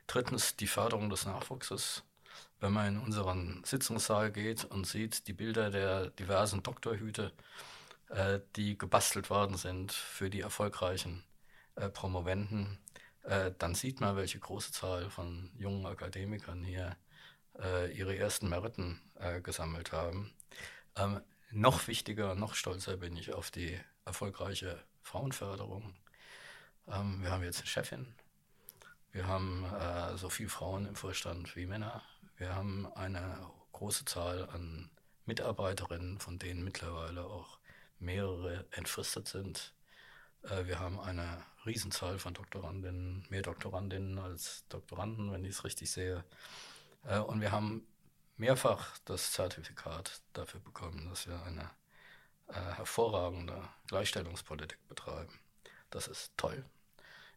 Drittens 0.09 0.55
die 0.55 0.65
Förderung 0.65 1.11
des 1.11 1.27
Nachwuchses. 1.27 2.03
Wenn 2.59 2.73
man 2.73 2.95
in 2.95 2.99
unseren 2.99 3.63
Sitzungssaal 3.63 4.31
geht 4.31 4.65
und 4.65 4.87
sieht 4.87 5.27
die 5.27 5.33
Bilder 5.33 5.69
der 5.69 6.09
diversen 6.09 6.63
Doktorhüte, 6.63 7.31
äh, 8.09 8.39
die 8.55 8.75
gebastelt 8.75 9.29
worden 9.29 9.55
sind 9.55 9.91
für 9.91 10.31
die 10.31 10.41
erfolgreichen 10.41 11.23
äh, 11.75 11.89
Promoventen, 11.89 12.79
äh, 13.21 13.51
dann 13.59 13.75
sieht 13.75 14.01
man, 14.01 14.15
welche 14.15 14.39
große 14.39 14.71
Zahl 14.71 15.11
von 15.11 15.51
jungen 15.55 15.85
Akademikern 15.85 16.63
hier 16.63 16.97
äh, 17.59 17.95
ihre 17.95 18.17
ersten 18.17 18.49
Meriten 18.49 18.99
äh, 19.19 19.41
gesammelt 19.41 19.91
haben. 19.91 20.33
Ähm, 20.95 21.21
noch 21.51 21.87
wichtiger, 21.87 22.33
noch 22.33 22.55
stolzer 22.55 22.97
bin 22.97 23.15
ich 23.15 23.31
auf 23.31 23.51
die 23.51 23.79
erfolgreiche 24.05 24.83
Frauenförderung. 25.03 25.93
Ähm, 26.87 27.21
wir 27.21 27.29
haben 27.29 27.43
jetzt 27.43 27.59
eine 27.59 27.67
Chefin, 27.67 28.15
wir 29.11 29.27
haben 29.27 29.65
äh, 29.65 30.17
so 30.17 30.29
viele 30.29 30.49
Frauen 30.49 30.85
im 30.85 30.95
Vorstand 30.95 31.55
wie 31.55 31.65
Männer. 31.65 32.03
Wir 32.37 32.55
haben 32.55 32.87
eine 32.93 33.49
große 33.71 34.05
Zahl 34.05 34.47
an 34.49 34.89
Mitarbeiterinnen, 35.25 36.19
von 36.19 36.39
denen 36.39 36.63
mittlerweile 36.63 37.25
auch 37.25 37.59
mehrere 37.99 38.65
entfristet 38.71 39.27
sind. 39.27 39.73
Äh, 40.43 40.65
wir 40.65 40.79
haben 40.79 40.99
eine 40.99 41.43
Riesenzahl 41.65 42.19
von 42.19 42.33
Doktorandinnen, 42.33 43.25
mehr 43.29 43.41
Doktorandinnen 43.41 44.19
als 44.19 44.65
Doktoranden, 44.69 45.31
wenn 45.31 45.43
ich 45.43 45.51
es 45.51 45.63
richtig 45.63 45.91
sehe. 45.91 46.23
Äh, 47.05 47.19
und 47.19 47.41
wir 47.41 47.51
haben 47.51 47.85
mehrfach 48.37 48.97
das 49.05 49.31
Zertifikat 49.33 50.21
dafür 50.33 50.59
bekommen, 50.61 51.09
dass 51.09 51.27
wir 51.27 51.41
eine 51.43 51.69
äh, 52.47 52.75
hervorragende 52.75 53.61
Gleichstellungspolitik 53.87 54.79
betreiben. 54.87 55.39
Das 55.89 56.07
ist 56.07 56.31
toll. 56.37 56.63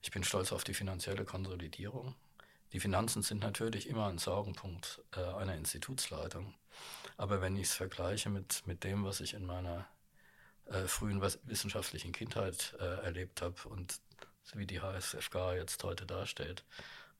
Ich 0.03 0.11
bin 0.11 0.25
stolz 0.25 0.53
auf 0.53 0.65
die 0.65 0.75
finanzielle 0.75 1.25
Konsolidierung. 1.25 2.15
Die 2.73 2.81
Finanzen 2.81 3.23
sind 3.23 3.41
natürlich 3.41 3.89
immer 3.89 4.09
ein 4.09 4.19
Sorgenpunkt 4.19 5.01
äh, 5.15 5.21
einer 5.21 5.55
Institutsleitung. 5.55 6.55
Aber 7.17 7.41
wenn 7.41 7.57
ich 7.57 7.69
es 7.69 7.75
vergleiche 7.75 8.29
mit, 8.29 8.67
mit 8.67 8.83
dem, 8.83 9.05
was 9.05 9.21
ich 9.21 9.35
in 9.35 9.47
meiner 9.47 9.87
äh, 10.67 10.87
frühen 10.87 11.23
wissenschaftlichen 11.23 12.13
Kindheit 12.13 12.75
äh, 12.81 13.05
erlebt 13.05 13.43
habe 13.43 13.69
und 13.69 14.01
wie 14.55 14.67
die 14.67 14.81
HSFK 14.81 15.55
jetzt 15.55 15.83
heute 15.85 16.05
dasteht, 16.05 16.65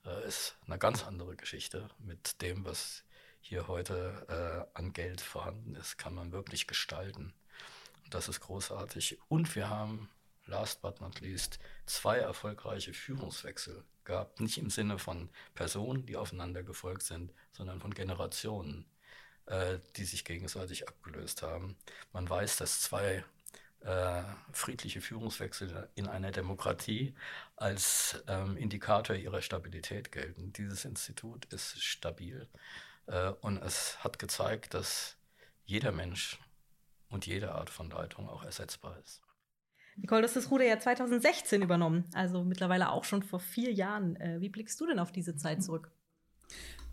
äh, 0.05 0.27
ist 0.27 0.57
eine 0.65 0.77
ganz 0.77 1.05
andere 1.05 1.35
Geschichte. 1.35 1.89
Mit 1.99 2.41
dem, 2.41 2.65
was 2.65 3.03
hier 3.39 3.67
heute 3.67 4.67
äh, 4.75 4.77
an 4.77 4.91
Geld 4.91 5.21
vorhanden 5.21 5.75
ist, 5.75 5.97
kann 5.97 6.13
man 6.13 6.31
wirklich 6.31 6.67
gestalten. 6.67 7.33
Das 8.09 8.27
ist 8.27 8.41
großartig. 8.41 9.19
Und 9.29 9.55
wir 9.55 9.69
haben, 9.69 10.09
last 10.45 10.81
but 10.81 11.01
not 11.01 11.19
least, 11.21 11.59
zwei 11.85 12.17
erfolgreiche 12.17 12.93
Führungswechsel 12.93 13.83
gehabt. 14.03 14.39
Nicht 14.39 14.57
im 14.57 14.69
Sinne 14.69 14.99
von 14.99 15.29
Personen, 15.55 16.05
die 16.05 16.17
aufeinander 16.17 16.63
gefolgt 16.63 17.03
sind, 17.03 17.33
sondern 17.51 17.79
von 17.79 17.93
Generationen, 17.93 18.85
äh, 19.45 19.79
die 19.95 20.05
sich 20.05 20.25
gegenseitig 20.25 20.87
abgelöst 20.87 21.41
haben. 21.41 21.77
Man 22.11 22.29
weiß, 22.29 22.57
dass 22.57 22.81
zwei 22.81 23.23
äh, 23.81 24.23
friedliche 24.53 25.01
Führungswechsel 25.01 25.89
in 25.95 26.07
einer 26.07 26.31
Demokratie 26.31 27.13
als 27.57 28.23
ähm, 28.27 28.55
Indikator 28.55 29.15
ihrer 29.15 29.41
Stabilität 29.41 30.11
gelten. 30.11 30.53
Dieses 30.53 30.85
Institut 30.85 31.45
ist 31.53 31.81
stabil 31.81 32.47
äh, 33.07 33.29
und 33.41 33.57
es 33.57 34.01
hat 34.03 34.19
gezeigt, 34.19 34.73
dass 34.73 35.17
jeder 35.65 35.91
Mensch 35.91 36.39
und 37.09 37.25
jede 37.25 37.53
Art 37.53 37.69
von 37.69 37.89
Leitung 37.89 38.29
auch 38.29 38.43
ersetzbar 38.43 38.97
ist. 38.99 39.22
Nicole, 39.97 40.21
du 40.21 40.27
hast 40.27 40.35
das 40.35 40.49
Ruder 40.49 40.65
ja 40.65 40.79
2016 40.79 41.61
übernommen, 41.61 42.05
also 42.13 42.43
mittlerweile 42.43 42.91
auch 42.91 43.03
schon 43.03 43.23
vor 43.23 43.39
vier 43.39 43.71
Jahren. 43.71 44.15
Äh, 44.15 44.41
wie 44.41 44.49
blickst 44.49 44.79
du 44.81 44.87
denn 44.87 44.99
auf 44.99 45.11
diese 45.11 45.35
Zeit 45.35 45.63
zurück? 45.63 45.91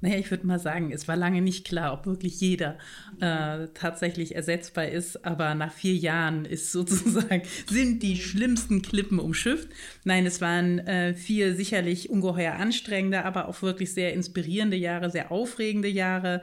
Naja, 0.02 0.16
ich 0.16 0.30
würde 0.30 0.46
mal 0.46 0.58
sagen, 0.58 0.92
es 0.92 1.08
war 1.08 1.16
lange 1.16 1.42
nicht 1.42 1.66
klar, 1.66 1.92
ob 1.92 2.06
wirklich 2.06 2.40
jeder 2.40 2.78
äh, 3.20 3.68
tatsächlich 3.74 4.34
ersetzbar 4.34 4.88
ist, 4.88 5.26
aber 5.26 5.54
nach 5.54 5.72
vier 5.72 5.94
Jahren 5.94 6.46
ist 6.46 6.72
sozusagen, 6.72 7.42
sind 7.66 8.02
die 8.02 8.16
schlimmsten 8.16 8.82
Klippen 8.82 9.18
umschifft. 9.18 9.68
Nein, 10.04 10.24
es 10.24 10.40
waren 10.40 10.78
äh, 10.80 11.14
vier 11.14 11.54
sicherlich 11.54 12.08
ungeheuer 12.08 12.54
anstrengende, 12.54 13.24
aber 13.24 13.48
auch 13.48 13.60
wirklich 13.62 13.92
sehr 13.92 14.14
inspirierende 14.14 14.76
Jahre, 14.76 15.10
sehr 15.10 15.30
aufregende 15.30 15.88
Jahre. 15.88 16.42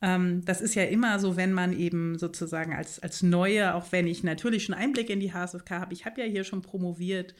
Ähm, 0.00 0.44
das 0.44 0.60
ist 0.60 0.74
ja 0.74 0.84
immer 0.84 1.18
so, 1.18 1.36
wenn 1.36 1.52
man 1.52 1.72
eben 1.72 2.18
sozusagen 2.18 2.74
als, 2.74 2.98
als 3.00 3.22
Neue, 3.22 3.74
auch 3.74 3.90
wenn 3.90 4.06
ich 4.06 4.22
natürlich 4.22 4.64
schon 4.64 4.74
Einblick 4.74 5.10
in 5.10 5.20
die 5.20 5.32
HSFK 5.32 5.70
habe, 5.70 5.92
ich 5.92 6.06
habe 6.06 6.20
ja 6.20 6.26
hier 6.26 6.44
schon 6.44 6.62
promoviert, 6.62 7.34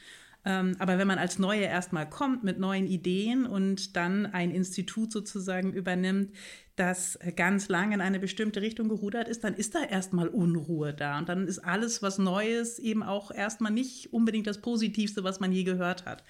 ähm, 0.45 0.77
aber 0.79 0.99
wenn 0.99 1.09
man 1.09 1.19
als 1.19 1.39
Neue 1.39 1.63
erstmal 1.63 2.09
kommt 2.09 2.45
mit 2.45 2.59
neuen 2.59 2.87
Ideen 2.87 3.47
und 3.47 3.97
dann 3.97 4.27
ein 4.27 4.51
Institut 4.51 5.13
sozusagen 5.13 5.73
übernimmt, 5.73 6.33
das 6.77 7.19
ganz 7.35 7.69
lange 7.69 7.95
in 7.95 8.01
eine 8.01 8.21
bestimmte 8.21 8.63
Richtung 8.63 8.89
gerudert 8.89 9.29
ist, 9.29 9.43
dann 9.43 9.55
ist 9.55 9.75
da 9.75 9.83
erstmal 9.83 10.29
Unruhe 10.29 10.95
da. 10.95 11.19
Und 11.19 11.29
dann 11.29 11.49
ist 11.49 11.59
alles, 11.59 12.03
was 12.03 12.19
Neues, 12.19 12.79
eben 12.79 13.03
auch 13.03 13.33
erstmal 13.33 13.73
nicht 13.73 14.13
unbedingt 14.13 14.47
das 14.47 14.61
Positivste, 14.61 15.25
was 15.25 15.41
man 15.41 15.51
je 15.51 15.65
gehört 15.65 16.07
hat. 16.07 16.23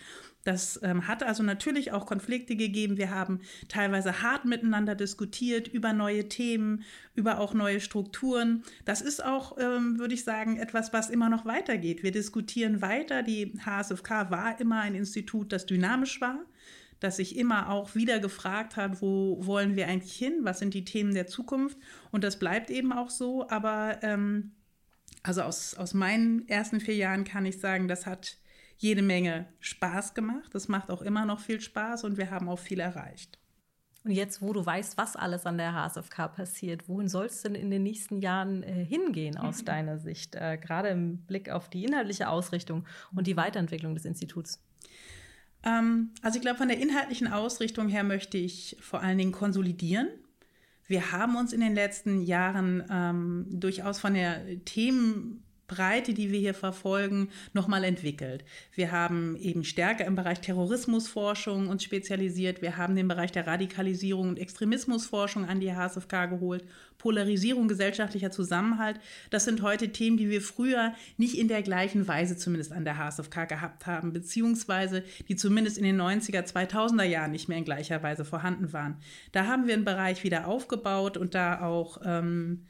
Das 0.48 0.80
ähm, 0.82 1.06
hat 1.06 1.22
also 1.22 1.42
natürlich 1.42 1.92
auch 1.92 2.06
Konflikte 2.06 2.56
gegeben. 2.56 2.96
Wir 2.96 3.10
haben 3.10 3.40
teilweise 3.68 4.22
hart 4.22 4.46
miteinander 4.46 4.94
diskutiert 4.94 5.68
über 5.68 5.92
neue 5.92 6.26
Themen, 6.30 6.84
über 7.14 7.38
auch 7.38 7.52
neue 7.52 7.80
Strukturen. 7.80 8.62
Das 8.86 9.02
ist 9.02 9.22
auch, 9.22 9.58
ähm, 9.58 9.98
würde 9.98 10.14
ich 10.14 10.24
sagen, 10.24 10.56
etwas, 10.56 10.94
was 10.94 11.10
immer 11.10 11.28
noch 11.28 11.44
weitergeht. 11.44 12.02
Wir 12.02 12.12
diskutieren 12.12 12.80
weiter. 12.80 13.22
Die 13.22 13.60
HSFK 13.62 14.30
war 14.30 14.58
immer 14.58 14.80
ein 14.80 14.94
Institut, 14.94 15.52
das 15.52 15.66
dynamisch 15.66 16.20
war 16.22 16.38
das 17.00 17.18
sich 17.18 17.36
immer 17.36 17.70
auch 17.70 17.94
wieder 17.94 18.18
gefragt 18.18 18.76
hat, 18.76 19.00
wo 19.00 19.38
wollen 19.46 19.76
wir 19.76 19.86
eigentlich 19.86 20.16
hin, 20.16 20.40
was 20.42 20.58
sind 20.58 20.74
die 20.74 20.84
Themen 20.84 21.14
der 21.14 21.28
Zukunft. 21.28 21.78
Und 22.10 22.24
das 22.24 22.40
bleibt 22.40 22.70
eben 22.70 22.92
auch 22.92 23.08
so. 23.08 23.48
Aber 23.48 24.00
ähm, 24.02 24.50
also 25.22 25.42
aus, 25.42 25.74
aus 25.74 25.94
meinen 25.94 26.48
ersten 26.48 26.80
vier 26.80 26.96
Jahren 26.96 27.22
kann 27.22 27.46
ich 27.46 27.60
sagen, 27.60 27.86
das 27.86 28.04
hat 28.04 28.38
jede 28.78 29.02
Menge 29.02 29.46
Spaß 29.60 30.14
gemacht. 30.14 30.54
Das 30.54 30.68
macht 30.68 30.90
auch 30.90 31.02
immer 31.02 31.26
noch 31.26 31.40
viel 31.40 31.60
Spaß 31.60 32.04
und 32.04 32.16
wir 32.16 32.30
haben 32.30 32.48
auch 32.48 32.58
viel 32.58 32.80
erreicht. 32.80 33.38
Und 34.04 34.12
jetzt, 34.12 34.40
wo 34.40 34.52
du 34.52 34.64
weißt, 34.64 34.96
was 34.96 35.16
alles 35.16 35.44
an 35.44 35.58
der 35.58 35.74
HSFK 35.74 36.28
passiert, 36.28 36.88
wohin 36.88 37.08
soll 37.08 37.26
es 37.26 37.42
denn 37.42 37.54
in 37.54 37.70
den 37.70 37.82
nächsten 37.82 38.20
Jahren 38.20 38.62
äh, 38.62 38.84
hingehen 38.84 39.36
aus 39.36 39.60
mhm. 39.60 39.66
deiner 39.66 39.98
Sicht? 39.98 40.36
Äh, 40.36 40.56
gerade 40.56 40.88
im 40.88 41.18
Blick 41.26 41.50
auf 41.50 41.68
die 41.68 41.84
inhaltliche 41.84 42.28
Ausrichtung 42.28 42.86
und 43.14 43.26
die 43.26 43.36
Weiterentwicklung 43.36 43.94
des 43.94 44.04
Instituts. 44.04 44.62
Ähm, 45.64 46.10
also 46.22 46.36
ich 46.36 46.42
glaube, 46.42 46.58
von 46.58 46.68
der 46.68 46.80
inhaltlichen 46.80 47.26
Ausrichtung 47.26 47.88
her 47.88 48.04
möchte 48.04 48.38
ich 48.38 48.76
vor 48.80 49.02
allen 49.02 49.18
Dingen 49.18 49.32
konsolidieren. 49.32 50.08
Wir 50.86 51.12
haben 51.12 51.36
uns 51.36 51.52
in 51.52 51.60
den 51.60 51.74
letzten 51.74 52.22
Jahren 52.22 52.84
ähm, 52.90 53.46
durchaus 53.50 53.98
von 53.98 54.14
der 54.14 54.64
Themen 54.64 55.44
Breite, 55.68 56.14
die 56.14 56.32
wir 56.32 56.40
hier 56.40 56.54
verfolgen, 56.54 57.28
nochmal 57.52 57.84
entwickelt. 57.84 58.44
Wir 58.74 58.90
haben 58.90 59.36
eben 59.36 59.64
stärker 59.64 60.06
im 60.06 60.16
Bereich 60.16 60.40
Terrorismusforschung 60.40 61.68
uns 61.68 61.84
spezialisiert. 61.84 62.62
Wir 62.62 62.76
haben 62.76 62.96
den 62.96 63.06
Bereich 63.06 63.30
der 63.30 63.46
Radikalisierung 63.46 64.30
und 64.30 64.38
Extremismusforschung 64.38 65.44
an 65.44 65.60
die 65.60 65.74
HSFK 65.74 66.26
geholt. 66.26 66.64
Polarisierung, 66.96 67.68
gesellschaftlicher 67.68 68.30
Zusammenhalt. 68.30 68.98
Das 69.30 69.44
sind 69.44 69.62
heute 69.62 69.90
Themen, 69.90 70.16
die 70.16 70.30
wir 70.30 70.42
früher 70.42 70.94
nicht 71.16 71.38
in 71.38 71.46
der 71.46 71.62
gleichen 71.62 72.08
Weise 72.08 72.36
zumindest 72.36 72.72
an 72.72 72.84
der 72.84 72.98
HSFK 72.98 73.46
gehabt 73.48 73.86
haben, 73.86 74.12
beziehungsweise 74.12 75.04
die 75.28 75.36
zumindest 75.36 75.78
in 75.78 75.84
den 75.84 76.00
90er, 76.00 76.42
2000er 76.42 77.04
Jahren 77.04 77.30
nicht 77.30 77.48
mehr 77.48 77.58
in 77.58 77.64
gleicher 77.64 78.02
Weise 78.02 78.24
vorhanden 78.24 78.72
waren. 78.72 78.96
Da 79.32 79.46
haben 79.46 79.66
wir 79.66 79.74
einen 79.74 79.84
Bereich 79.84 80.24
wieder 80.24 80.48
aufgebaut 80.48 81.16
und 81.16 81.34
da 81.34 81.60
auch 81.60 82.00
ähm, 82.04 82.64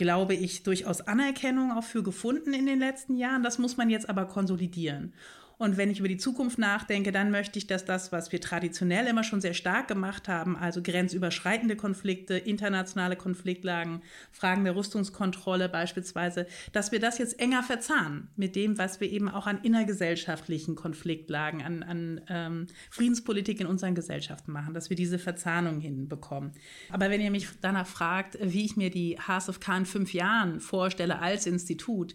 glaube 0.00 0.32
ich, 0.32 0.62
durchaus 0.62 1.02
Anerkennung 1.02 1.72
auch 1.72 1.84
für 1.84 2.02
gefunden 2.02 2.54
in 2.54 2.64
den 2.64 2.78
letzten 2.78 3.16
Jahren. 3.16 3.42
Das 3.42 3.58
muss 3.58 3.76
man 3.76 3.90
jetzt 3.90 4.08
aber 4.08 4.24
konsolidieren. 4.24 5.12
Und 5.60 5.76
wenn 5.76 5.90
ich 5.90 5.98
über 5.98 6.08
die 6.08 6.16
Zukunft 6.16 6.58
nachdenke, 6.58 7.12
dann 7.12 7.30
möchte 7.30 7.58
ich, 7.58 7.66
dass 7.66 7.84
das, 7.84 8.12
was 8.12 8.32
wir 8.32 8.40
traditionell 8.40 9.06
immer 9.06 9.22
schon 9.22 9.42
sehr 9.42 9.52
stark 9.52 9.88
gemacht 9.88 10.26
haben, 10.26 10.56
also 10.56 10.80
grenzüberschreitende 10.82 11.76
Konflikte, 11.76 12.38
internationale 12.38 13.14
Konfliktlagen, 13.14 14.00
Fragen 14.32 14.64
der 14.64 14.74
Rüstungskontrolle 14.74 15.68
beispielsweise, 15.68 16.46
dass 16.72 16.92
wir 16.92 16.98
das 16.98 17.18
jetzt 17.18 17.38
enger 17.38 17.62
verzahnen 17.62 18.28
mit 18.36 18.56
dem, 18.56 18.78
was 18.78 19.02
wir 19.02 19.10
eben 19.10 19.28
auch 19.28 19.46
an 19.46 19.58
innergesellschaftlichen 19.62 20.76
Konfliktlagen, 20.76 21.60
an, 21.60 21.82
an 21.82 22.20
ähm, 22.30 22.66
Friedenspolitik 22.88 23.60
in 23.60 23.66
unseren 23.66 23.94
Gesellschaften 23.94 24.52
machen, 24.52 24.72
dass 24.72 24.88
wir 24.88 24.96
diese 24.96 25.18
Verzahnung 25.18 25.78
hinbekommen. 25.78 26.52
Aber 26.88 27.10
wenn 27.10 27.20
ihr 27.20 27.30
mich 27.30 27.48
danach 27.60 27.86
fragt, 27.86 28.38
wie 28.40 28.64
ich 28.64 28.78
mir 28.78 28.88
die 28.88 29.18
HSFK 29.18 29.76
in 29.76 29.84
fünf 29.84 30.14
Jahren 30.14 30.58
vorstelle 30.58 31.18
als 31.18 31.46
Institut, 31.46 32.14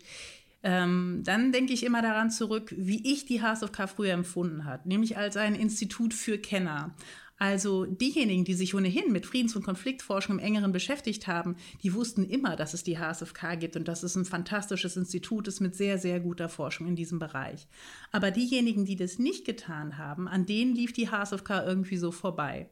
ähm, 0.65 1.21
dann 1.23 1.51
denke 1.51 1.73
ich 1.73 1.85
immer 1.85 2.01
daran 2.01 2.31
zurück, 2.31 2.73
wie 2.75 3.13
ich 3.13 3.25
die 3.25 3.43
HSFK 3.43 3.87
früher 3.87 4.13
empfunden 4.13 4.65
hat, 4.65 4.87
nämlich 4.87 5.15
als 5.15 5.37
ein 5.37 5.53
Institut 5.53 6.11
für 6.11 6.39
Kenner. 6.39 6.95
Also 7.37 7.85
diejenigen, 7.85 8.45
die 8.45 8.55
sich 8.55 8.73
ohnehin 8.73 9.11
mit 9.11 9.27
Friedens- 9.27 9.55
und 9.55 9.63
Konfliktforschung 9.63 10.39
im 10.39 10.43
engeren 10.43 10.71
beschäftigt 10.71 11.27
haben, 11.27 11.55
die 11.83 11.93
wussten 11.93 12.23
immer, 12.23 12.55
dass 12.55 12.73
es 12.73 12.81
die 12.81 12.97
HSFK 12.97 13.59
gibt 13.59 13.75
und 13.75 13.87
dass 13.87 14.01
es 14.01 14.15
ein 14.15 14.25
fantastisches 14.25 14.97
Institut 14.97 15.47
ist 15.47 15.59
mit 15.59 15.75
sehr, 15.75 15.99
sehr 15.99 16.19
guter 16.19 16.49
Forschung 16.49 16.87
in 16.87 16.95
diesem 16.95 17.19
Bereich. 17.19 17.67
Aber 18.11 18.31
diejenigen, 18.31 18.85
die 18.85 18.95
das 18.95 19.19
nicht 19.19 19.45
getan 19.45 19.99
haben, 19.99 20.27
an 20.27 20.47
denen 20.47 20.73
lief 20.73 20.93
die 20.93 21.11
HSFK 21.11 21.63
irgendwie 21.63 21.97
so 21.97 22.11
vorbei. 22.11 22.69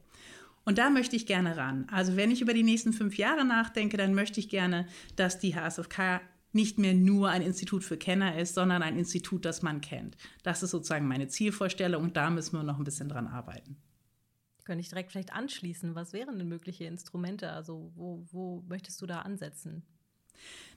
Und 0.64 0.78
da 0.78 0.90
möchte 0.90 1.14
ich 1.14 1.26
gerne 1.26 1.56
ran. 1.56 1.86
Also 1.92 2.16
wenn 2.16 2.32
ich 2.32 2.40
über 2.40 2.54
die 2.54 2.64
nächsten 2.64 2.92
fünf 2.92 3.18
Jahre 3.18 3.44
nachdenke, 3.44 3.96
dann 3.96 4.14
möchte 4.14 4.40
ich 4.40 4.48
gerne, 4.48 4.88
dass 5.14 5.38
die 5.38 5.54
HSFK 5.54 6.22
nicht 6.54 6.78
mehr 6.78 6.94
nur 6.94 7.30
ein 7.30 7.42
Institut 7.42 7.84
für 7.84 7.96
Kenner 7.96 8.38
ist, 8.38 8.54
sondern 8.54 8.82
ein 8.82 8.98
Institut, 8.98 9.44
das 9.44 9.62
man 9.62 9.80
kennt. 9.80 10.16
Das 10.42 10.62
ist 10.62 10.70
sozusagen 10.70 11.08
meine 11.08 11.28
Zielvorstellung 11.28 12.02
und 12.02 12.16
da 12.16 12.30
müssen 12.30 12.56
wir 12.56 12.62
noch 12.62 12.78
ein 12.78 12.84
bisschen 12.84 13.08
dran 13.08 13.26
arbeiten. 13.26 13.76
Könnte 14.64 14.80
ich 14.80 14.88
direkt 14.88 15.12
vielleicht 15.12 15.32
anschließen? 15.32 15.94
Was 15.94 16.12
wären 16.12 16.38
denn 16.38 16.48
mögliche 16.48 16.84
Instrumente? 16.84 17.50
Also 17.52 17.92
wo, 17.94 18.26
wo 18.30 18.64
möchtest 18.66 19.00
du 19.02 19.06
da 19.06 19.20
ansetzen? 19.20 19.84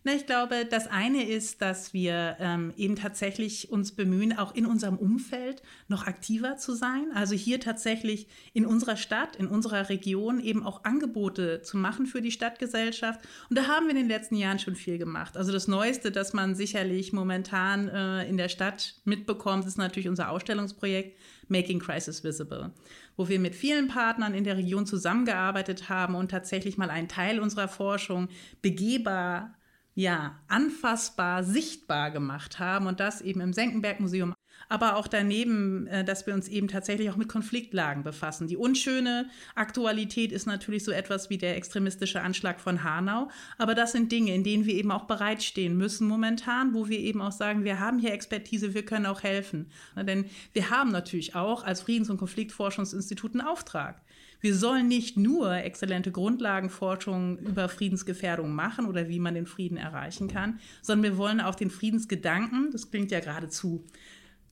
Na, 0.07 0.13
ich 0.13 0.25
glaube, 0.25 0.63
das 0.63 0.87
eine 0.87 1.27
ist, 1.27 1.61
dass 1.61 1.93
wir 1.93 2.37
ähm, 2.39 2.71
eben 2.77 2.95
tatsächlich 2.95 3.73
uns 3.73 3.91
bemühen, 3.91 4.37
auch 4.37 4.55
in 4.55 4.65
unserem 4.65 4.95
Umfeld 4.97 5.61
noch 5.89 6.07
aktiver 6.07 6.55
zu 6.55 6.75
sein. 6.75 7.11
Also 7.13 7.35
hier 7.35 7.59
tatsächlich 7.59 8.29
in 8.53 8.65
unserer 8.65 8.95
Stadt, 8.95 9.35
in 9.35 9.47
unserer 9.47 9.89
Region 9.89 10.39
eben 10.39 10.65
auch 10.65 10.85
Angebote 10.85 11.61
zu 11.61 11.75
machen 11.75 12.05
für 12.05 12.21
die 12.21 12.31
Stadtgesellschaft. 12.31 13.19
Und 13.49 13.57
da 13.57 13.67
haben 13.67 13.87
wir 13.87 13.91
in 13.91 13.97
den 13.97 14.07
letzten 14.07 14.37
Jahren 14.37 14.59
schon 14.59 14.77
viel 14.77 14.97
gemacht. 14.97 15.35
Also 15.35 15.51
das 15.51 15.67
Neueste, 15.67 16.09
das 16.09 16.31
man 16.31 16.55
sicherlich 16.55 17.11
momentan 17.11 17.89
äh, 17.89 18.29
in 18.29 18.37
der 18.37 18.47
Stadt 18.47 19.01
mitbekommt, 19.03 19.65
ist 19.65 19.77
natürlich 19.77 20.07
unser 20.07 20.31
Ausstellungsprojekt 20.31 21.17
Making 21.49 21.79
Crisis 21.79 22.23
Visible, 22.23 22.71
wo 23.17 23.27
wir 23.27 23.39
mit 23.41 23.55
vielen 23.55 23.89
Partnern 23.89 24.33
in 24.33 24.45
der 24.45 24.55
Region 24.55 24.85
zusammengearbeitet 24.85 25.89
haben 25.89 26.15
und 26.15 26.31
tatsächlich 26.31 26.77
mal 26.77 26.89
einen 26.89 27.09
Teil 27.09 27.41
unserer 27.41 27.67
Forschung 27.67 28.29
begehbar 28.61 29.56
ja, 29.97 30.35
anfassbar, 30.47 31.43
sichtbar 31.43 32.11
gemacht 32.11 32.59
haben 32.59 32.85
und 32.85 32.99
das 32.99 33.19
eben 33.19 33.41
im 33.41 33.51
Senckenberg-Museum. 33.51 34.35
Aber 34.69 34.95
auch 34.95 35.07
daneben, 35.07 35.87
äh, 35.87 36.03
dass 36.03 36.27
wir 36.27 36.35
uns 36.35 36.47
eben 36.49 36.67
tatsächlich 36.67 37.09
auch 37.09 37.15
mit 37.15 37.29
Konfliktlagen 37.29 38.03
befassen. 38.03 38.47
Die 38.47 38.57
unschöne 38.57 39.27
Aktualität 39.55 40.31
ist 40.31 40.45
natürlich 40.45 40.83
so 40.83 40.91
etwas 40.91 41.31
wie 41.31 41.39
der 41.39 41.57
extremistische 41.57 42.21
Anschlag 42.21 42.59
von 42.59 42.83
Hanau. 42.83 43.29
Aber 43.57 43.73
das 43.73 43.91
sind 43.91 44.11
Dinge, 44.11 44.35
in 44.35 44.43
denen 44.43 44.67
wir 44.67 44.75
eben 44.75 44.91
auch 44.91 45.05
bereitstehen 45.05 45.75
müssen 45.75 46.07
momentan, 46.07 46.75
wo 46.75 46.89
wir 46.89 46.99
eben 46.99 47.19
auch 47.19 47.31
sagen, 47.31 47.63
wir 47.63 47.79
haben 47.79 47.97
hier 47.97 48.13
Expertise, 48.13 48.75
wir 48.75 48.85
können 48.85 49.07
auch 49.07 49.23
helfen. 49.23 49.71
Denn 49.95 50.25
wir 50.53 50.69
haben 50.69 50.91
natürlich 50.91 51.33
auch 51.33 51.63
als 51.63 51.81
Friedens- 51.81 52.11
und 52.11 52.17
Konfliktforschungsinstitut 52.17 53.33
einen 53.33 53.47
Auftrag. 53.47 53.99
Wir 54.39 54.55
sollen 54.55 54.87
nicht 54.87 55.17
nur 55.17 55.53
exzellente 55.53 56.11
Grundlagenforschung 56.11 57.39
über 57.39 57.69
Friedensgefährdung 57.69 58.53
machen 58.53 58.85
oder 58.85 59.09
wie 59.09 59.19
man 59.19 59.33
den 59.33 59.47
Frieden 59.47 59.77
erreichen 59.77 60.27
kann, 60.27 60.59
sondern 60.81 61.11
wir 61.11 61.17
wollen 61.17 61.41
auch 61.41 61.55
den 61.55 61.69
Friedensgedanken, 61.69 62.71
das 62.71 62.91
klingt 62.91 63.11
ja 63.11 63.19
geradezu 63.19 63.85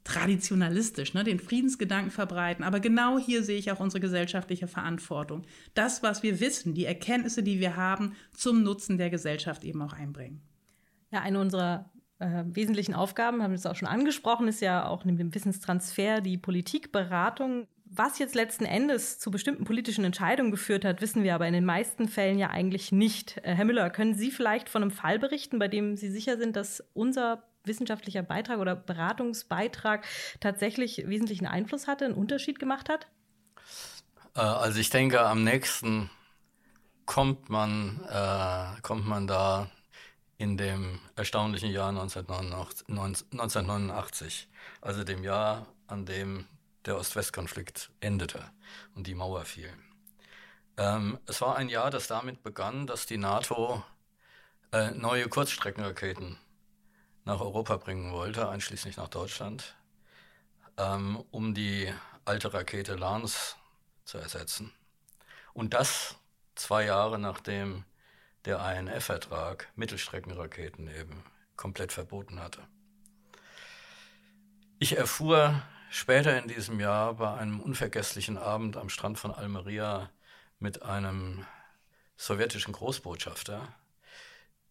traditionalistisch, 0.06 1.14
ne, 1.16 1.24
den 1.24 1.40
Friedensgedanken 1.40 2.12
verbreiten. 2.12 2.64
Aber 2.64 2.80
genau 2.80 3.18
hier 3.18 3.44
sehe 3.44 3.58
ich 3.58 3.72
auch 3.72 3.80
unsere 3.80 4.00
gesellschaftliche 4.00 4.68
Verantwortung. 4.68 5.42
Das, 5.74 6.04
was 6.04 6.24
wir 6.24 6.40
wissen, 6.40 6.76
die 6.76 6.86
Erkenntnisse, 6.86 7.42
die 7.42 7.60
wir 7.60 7.76
haben, 7.76 8.14
zum 8.32 8.64
Nutzen 8.64 8.98
der 8.98 9.10
Gesellschaft 9.10 9.64
eben 9.64 9.82
auch 9.82 9.94
einbringen. 9.94 10.42
Ja, 11.12 11.22
eine 11.22 11.40
unserer 11.40 11.92
äh, 12.20 12.44
wesentlichen 12.46 12.94
Aufgaben, 12.94 13.42
haben 13.42 13.52
wir 13.52 13.58
es 13.58 13.66
auch 13.66 13.76
schon 13.76 13.88
angesprochen, 13.88 14.48
ist 14.48 14.62
ja 14.62 14.88
auch 14.88 15.06
neben 15.06 15.18
dem 15.18 15.34
Wissenstransfer 15.34 16.22
die 16.22 16.38
Politikberatung. 16.38 17.68
Was 17.86 18.20
jetzt 18.20 18.36
letzten 18.36 18.66
Endes 18.66 19.20
zu 19.20 19.32
bestimmten 19.32 19.64
politischen 19.64 20.04
Entscheidungen 20.04 20.52
geführt 20.52 20.84
hat, 20.84 21.02
wissen 21.02 21.24
wir 21.24 21.36
aber 21.36 21.48
in 21.48 21.54
den 21.54 21.66
meisten 21.66 22.10
Fällen 22.10 22.40
ja 22.40 22.50
eigentlich 22.50 22.92
nicht. 22.92 23.38
Äh, 23.44 23.54
Herr 23.54 23.66
Müller, 23.66 23.90
können 23.90 24.16
Sie 24.16 24.32
vielleicht 24.32 24.70
von 24.70 24.82
einem 24.82 24.92
Fall 24.92 25.20
berichten, 25.20 25.60
bei 25.60 25.68
dem 25.68 25.96
Sie 25.96 26.10
sicher 26.10 26.38
sind, 26.38 26.56
dass 26.56 26.84
unser 26.94 27.44
wissenschaftlicher 27.64 28.24
Beitrag 28.24 28.60
oder 28.60 28.76
Beratungsbeitrag 28.76 30.06
tatsächlich 30.40 31.08
wesentlichen 31.08 31.46
Einfluss 31.46 31.88
hatte, 31.88 32.06
einen 32.06 32.16
Unterschied 32.16 32.60
gemacht 32.60 32.90
hat? 32.90 33.08
Äh, 34.36 34.42
also 34.42 34.80
ich 34.80 34.90
denke, 34.90 35.22
am 35.22 35.44
nächsten 35.44 36.10
kommt 37.06 37.50
man, 37.50 38.02
äh, 38.10 38.82
kommt 38.82 39.06
man 39.06 39.28
da 39.28 39.70
in 40.38 40.58
dem 40.58 41.00
erstaunlichen 41.16 41.70
Jahr 41.70 41.90
1989, 41.90 42.88
1989, 42.90 44.50
also 44.82 45.04
dem 45.04 45.24
Jahr, 45.24 45.68
an 45.88 46.06
dem 46.06 46.46
der 46.86 46.98
Ost-West-Konflikt 46.98 47.92
endete 48.00 48.52
und 48.96 49.08
die 49.08 49.16
Mauer 49.16 49.46
fiel. 49.46 49.72
Ähm, 50.78 51.20
es 51.26 51.42
war 51.42 51.56
ein 51.56 51.70
Jahr, 51.70 51.90
das 51.90 52.08
damit 52.08 52.44
begann, 52.44 52.88
dass 52.88 53.06
die 53.06 53.18
NATO 53.18 53.84
äh, 54.72 54.92
neue 54.92 55.28
Kurzstreckenraketen 55.30 56.38
nach 57.24 57.40
Europa 57.40 57.78
bringen 57.78 58.12
wollte, 58.12 58.50
einschließlich 58.50 58.98
nach 58.98 59.08
Deutschland, 59.08 59.76
ähm, 60.78 61.24
um 61.32 61.54
die 61.54 61.92
alte 62.26 62.54
Rakete 62.54 62.96
Lance 62.96 63.56
zu 64.04 64.18
ersetzen. 64.18 64.72
Und 65.54 65.74
das 65.74 66.16
zwei 66.56 66.86
Jahre 66.86 67.18
nachdem 67.20 67.86
der 68.46 68.60
INF-Vertrag 68.60 69.70
Mittelstreckenraketen 69.76 70.88
eben 70.88 71.24
komplett 71.56 71.92
verboten 71.92 72.40
hatte. 72.40 72.62
Ich 74.78 74.98
erfuhr 74.98 75.62
später 75.96 76.38
in 76.38 76.50
diesem 76.50 76.82
Jahr 76.82 77.14
bei 77.14 77.36
einem 77.36 77.62
unvergesslichen 77.62 78.38
Abend 78.38 78.76
am 78.76 78.90
Strand 78.90 79.18
von 79.18 79.34
Almeria 79.34 80.10
mit 80.60 80.84
einem 80.84 81.46
sowjetischen 82.18 82.74
Großbotschafter, 82.74 83.66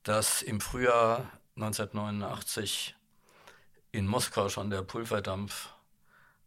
dass 0.02 0.42
im 0.42 0.60
Frühjahr 0.60 1.30
1989 1.56 2.94
in 3.92 4.06
Moskau 4.06 4.50
schon 4.50 4.68
der 4.68 4.82
Pulverdampf 4.82 5.70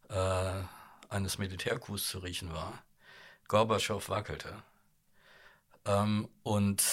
äh, 0.10 0.62
eines 1.10 1.40
Militärkups 1.40 2.10
zu 2.10 2.20
riechen 2.20 2.54
war. 2.54 2.84
Gorbatschow 3.48 4.08
wackelte. 4.10 4.62
Ähm, 5.86 6.30
und 6.44 6.84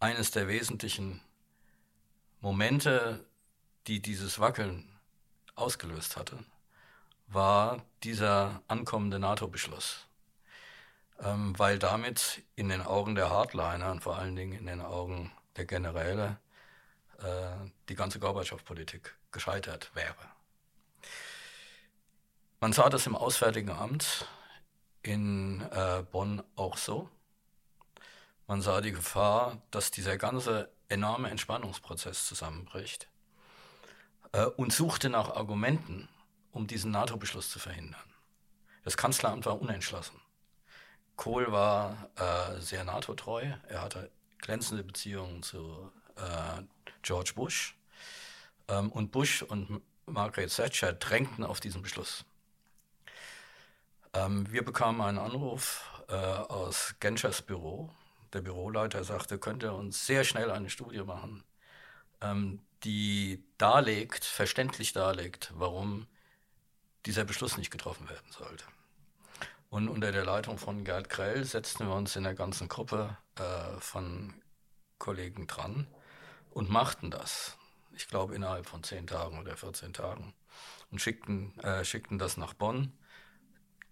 eines 0.00 0.32
der 0.32 0.48
wesentlichen 0.48 1.20
Momente, 2.40 3.24
die 3.86 4.02
dieses 4.02 4.40
Wackeln 4.40 4.88
ausgelöst 5.54 6.16
hatte, 6.16 6.38
war 7.32 7.82
dieser 8.02 8.62
ankommende 8.68 9.18
NATO-Beschluss. 9.18 10.06
Ähm, 11.22 11.58
weil 11.58 11.78
damit 11.78 12.42
in 12.56 12.68
den 12.68 12.82
Augen 12.82 13.14
der 13.14 13.30
Hardliner 13.30 13.90
und 13.90 14.02
vor 14.02 14.18
allen 14.18 14.36
Dingen 14.36 14.58
in 14.58 14.66
den 14.66 14.80
Augen 14.80 15.30
der 15.56 15.66
Generäle 15.66 16.38
äh, 17.18 17.50
die 17.88 17.94
ganze 17.94 18.18
Gorbatschow-Politik 18.18 19.14
gescheitert 19.30 19.90
wäre. 19.94 20.14
Man 22.60 22.72
sah 22.72 22.88
das 22.88 23.06
im 23.06 23.16
Auswärtigen 23.16 23.70
Amt 23.70 24.26
in 25.02 25.62
äh, 25.70 26.02
Bonn 26.10 26.42
auch 26.56 26.76
so. 26.76 27.08
Man 28.46 28.62
sah 28.62 28.80
die 28.80 28.92
Gefahr, 28.92 29.58
dass 29.70 29.90
dieser 29.90 30.18
ganze 30.18 30.70
enorme 30.88 31.30
Entspannungsprozess 31.30 32.26
zusammenbricht 32.26 33.08
äh, 34.32 34.44
und 34.44 34.72
suchte 34.72 35.08
nach 35.08 35.36
Argumenten, 35.36 36.08
um 36.52 36.66
diesen 36.66 36.90
NATO-Beschluss 36.90 37.50
zu 37.50 37.58
verhindern. 37.58 38.00
Das 38.84 38.96
Kanzleramt 38.96 39.46
war 39.46 39.60
unentschlossen. 39.60 40.20
Kohl 41.16 41.52
war 41.52 42.10
äh, 42.16 42.60
sehr 42.60 42.84
NATO-treu. 42.84 43.44
Er 43.68 43.82
hatte 43.82 44.10
glänzende 44.38 44.82
Beziehungen 44.82 45.42
zu 45.42 45.92
äh, 46.16 46.62
George 47.02 47.32
Bush. 47.34 47.76
Ähm, 48.68 48.90
und 48.90 49.12
Bush 49.12 49.42
und 49.42 49.82
Margaret 50.06 50.54
Thatcher 50.54 50.92
drängten 50.94 51.44
auf 51.44 51.60
diesen 51.60 51.82
Beschluss. 51.82 52.24
Ähm, 54.14 54.50
wir 54.50 54.64
bekamen 54.64 55.00
einen 55.00 55.18
Anruf 55.18 56.02
äh, 56.08 56.14
aus 56.14 56.94
Genschers 57.00 57.42
Büro. 57.42 57.90
Der 58.32 58.40
Büroleiter 58.40 59.04
sagte, 59.04 59.38
könnte 59.38 59.66
er 59.66 59.74
uns 59.74 60.06
sehr 60.06 60.24
schnell 60.24 60.50
eine 60.50 60.70
Studie 60.70 61.02
machen, 61.02 61.44
ähm, 62.20 62.60
die 62.84 63.44
darlegt, 63.58 64.24
verständlich 64.24 64.92
darlegt, 64.92 65.52
warum 65.54 66.06
dieser 67.06 67.24
Beschluss 67.24 67.56
nicht 67.56 67.70
getroffen 67.70 68.08
werden 68.08 68.30
sollte. 68.30 68.64
Und 69.70 69.88
unter 69.88 70.10
der 70.10 70.24
Leitung 70.24 70.58
von 70.58 70.84
Gerd 70.84 71.08
Grell 71.08 71.44
setzten 71.44 71.86
wir 71.86 71.94
uns 71.94 72.16
in 72.16 72.24
der 72.24 72.34
ganzen 72.34 72.68
Gruppe 72.68 73.16
äh, 73.36 73.78
von 73.78 74.34
Kollegen 74.98 75.46
dran 75.46 75.86
und 76.50 76.70
machten 76.70 77.10
das. 77.10 77.56
Ich 77.92 78.08
glaube 78.08 78.34
innerhalb 78.34 78.66
von 78.66 78.82
zehn 78.82 79.06
Tagen 79.06 79.38
oder 79.38 79.56
14 79.56 79.92
Tagen. 79.92 80.34
Und 80.90 81.00
schickten, 81.00 81.58
äh, 81.60 81.84
schickten 81.84 82.18
das 82.18 82.36
nach 82.36 82.54
Bonn. 82.54 82.92